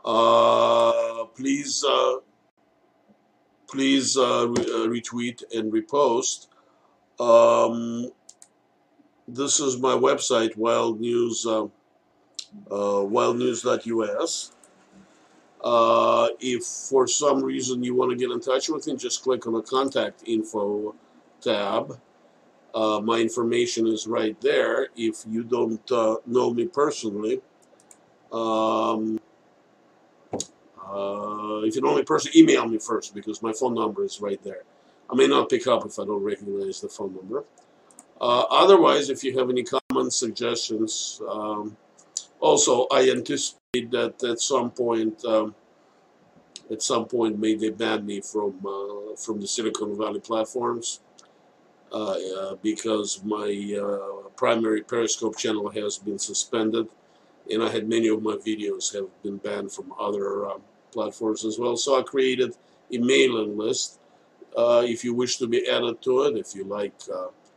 Uh, 0.05 1.25
please, 1.37 1.85
uh, 1.85 2.17
please 3.69 4.17
uh, 4.17 4.49
re 4.49 4.63
uh, 4.65 4.87
retweet 4.89 5.43
and 5.55 5.73
repost. 5.73 6.49
Um, 7.21 8.11
this 9.27 9.61
is 9.61 9.79
my 9.79 9.95
website, 9.95 10.57
Wild 10.57 11.01
News, 11.01 11.47
uh, 11.47 11.67
wildnews.us. 12.71 14.53
Uh, 15.63 16.29
if 16.41 16.65
for 16.65 17.09
some 17.09 17.43
reason 17.43 17.83
you 17.83 17.95
want 17.95 18.11
to 18.11 18.17
get 18.17 18.31
in 18.31 18.39
touch 18.39 18.69
with 18.69 18.87
me, 18.87 18.97
just 18.97 19.23
click 19.23 19.47
on 19.47 19.55
the 19.55 19.63
contact 19.63 20.23
info 20.27 20.95
tab. 21.41 21.99
Uh, 22.75 23.01
my 23.01 23.19
information 23.19 23.87
is 23.87 24.07
right 24.07 24.39
there. 24.41 24.89
If 24.95 25.25
you 25.27 25.43
don't 25.43 25.91
uh, 25.91 26.17
know 26.27 26.53
me 26.53 26.67
personally, 26.67 27.41
um, 28.33 29.19
uh, 30.87 31.63
if 31.65 31.75
you 31.75 31.83
know 31.83 31.97
me 31.97 32.03
personally, 32.03 32.39
email 32.41 32.67
me 32.69 32.79
first 32.79 33.15
because 33.15 33.43
my 33.43 33.53
phone 33.53 33.75
number 33.75 34.05
is 34.05 34.21
right 34.21 34.43
there. 34.45 34.63
I 35.11 35.15
may 35.15 35.27
not 35.27 35.49
pick 35.49 35.67
up 35.67 35.85
if 35.87 35.99
I 35.99 36.05
don't 36.05 36.23
recognize 36.23 36.81
the 36.81 36.89
phone 36.89 37.15
number. 37.15 37.45
Uh, 38.21 38.45
otherwise, 38.51 39.11
if 39.11 39.25
you 39.25 39.39
have 39.39 39.51
any 39.51 39.65
comments, 39.65 40.17
suggestions, 40.17 41.21
um, 41.29 41.77
also 42.41 42.87
I 42.91 43.11
anticipate 43.11 43.91
that 43.91 44.23
at 44.23 44.41
some 44.41 44.71
point, 44.71 45.25
um, 45.25 45.55
at 46.71 46.83
some 46.83 47.07
point, 47.07 47.39
may 47.39 47.55
they 47.55 47.71
ban 47.71 48.07
me 48.07 48.21
from 48.21 48.55
uh, 48.67 49.17
from 49.17 49.41
the 49.41 49.47
Silicon 49.47 49.97
Valley 49.99 50.21
platforms 50.21 51.01
uh, 51.93 52.17
uh 52.39 52.55
because 52.63 53.23
my 53.25 53.51
uh, 53.81 54.29
primary 54.37 54.83
Periscope 54.83 55.37
channel 55.37 55.69
has 55.71 55.99
been 55.99 56.19
suspended, 56.19 56.89
and 57.51 57.63
I 57.63 57.69
had 57.69 57.89
many 57.89 58.09
of 58.09 58.23
my 58.23 58.37
videos 58.37 58.95
have 58.95 59.09
been 59.23 59.39
banned 59.39 59.73
from 59.73 59.93
other 59.99 60.47
um, 60.51 60.63
platforms 60.95 61.45
as 61.45 61.59
well. 61.59 61.77
So 61.77 61.99
I 61.99 62.03
created 62.03 62.57
a 62.91 62.99
mailing 62.99 63.59
list. 63.59 64.01
Uh, 64.57 64.83
if 64.87 65.05
you 65.05 65.13
wish 65.15 65.37
to 65.39 65.47
be 65.47 65.69
added 65.69 66.01
to 66.03 66.23
it, 66.23 66.37
if 66.37 66.55
you 66.55 66.65
like 66.65 66.95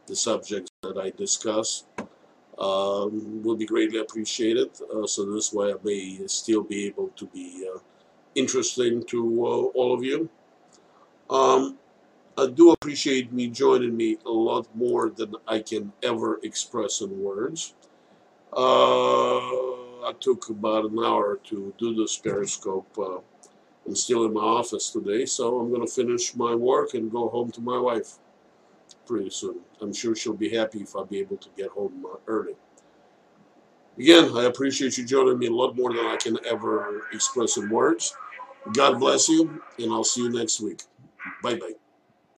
the 0.07 0.15
subjects 0.15 0.71
that 0.81 0.97
I 0.97 1.11
discuss 1.11 1.83
um, 2.57 3.43
will 3.43 3.55
be 3.55 3.65
greatly 3.65 3.99
appreciated. 3.99 4.69
Uh, 4.93 5.05
so 5.05 5.31
this 5.31 5.53
way 5.53 5.71
I 5.71 5.75
may 5.83 6.19
still 6.27 6.63
be 6.63 6.88
able 6.88 7.09
to 7.09 7.25
be 7.27 7.69
uh, 7.71 7.79
interesting 8.35 9.03
to 9.05 9.45
uh, 9.45 9.77
all 9.77 9.93
of 9.93 10.03
you. 10.03 10.29
Um, 11.29 11.77
I 12.38 12.47
do 12.47 12.71
appreciate 12.71 13.33
me 13.33 13.47
joining 13.47 13.95
me 13.95 14.17
a 14.25 14.31
lot 14.31 14.67
more 14.75 15.09
than 15.09 15.35
I 15.47 15.59
can 15.59 15.91
ever 16.03 16.39
express 16.43 17.01
in 17.01 17.19
words. 17.19 17.73
Uh, 18.53 19.66
I 20.07 20.13
took 20.13 20.49
about 20.49 20.85
an 20.85 20.99
hour 20.99 21.37
to 21.45 21.73
do 21.77 21.93
this 21.93 22.17
Periscope. 22.17 22.97
Uh, 22.97 23.19
I'm 23.85 23.95
still 23.95 24.25
in 24.25 24.33
my 24.33 24.41
office 24.41 24.89
today, 24.89 25.25
so 25.25 25.59
I'm 25.59 25.69
going 25.69 25.85
to 25.85 25.93
finish 25.93 26.33
my 26.33 26.55
work 26.55 26.93
and 26.93 27.11
go 27.11 27.27
home 27.27 27.51
to 27.51 27.61
my 27.61 27.77
wife 27.77 28.17
pretty 29.05 29.29
soon. 29.29 29.59
I'm 29.81 29.93
sure 29.93 30.15
she'll 30.15 30.33
be 30.33 30.55
happy 30.55 30.79
if 30.79 30.95
I'll 30.95 31.05
be 31.05 31.19
able 31.19 31.37
to 31.37 31.49
get 31.57 31.69
home 31.71 32.05
uh, 32.05 32.17
early. 32.27 32.55
Again, 33.97 34.31
I 34.37 34.45
appreciate 34.45 34.97
you 34.97 35.05
joining 35.05 35.39
me 35.39 35.47
a 35.47 35.51
lot 35.51 35.75
more 35.75 35.93
than 35.93 36.05
I 36.05 36.15
can 36.15 36.37
ever 36.45 37.03
express 37.11 37.57
in 37.57 37.69
words. 37.69 38.15
God 38.73 38.99
bless 38.99 39.27
you, 39.27 39.61
and 39.77 39.91
I'll 39.91 40.03
see 40.05 40.23
you 40.23 40.29
next 40.29 40.61
week. 40.61 40.83
Bye 41.43 41.55
bye. 41.55 41.86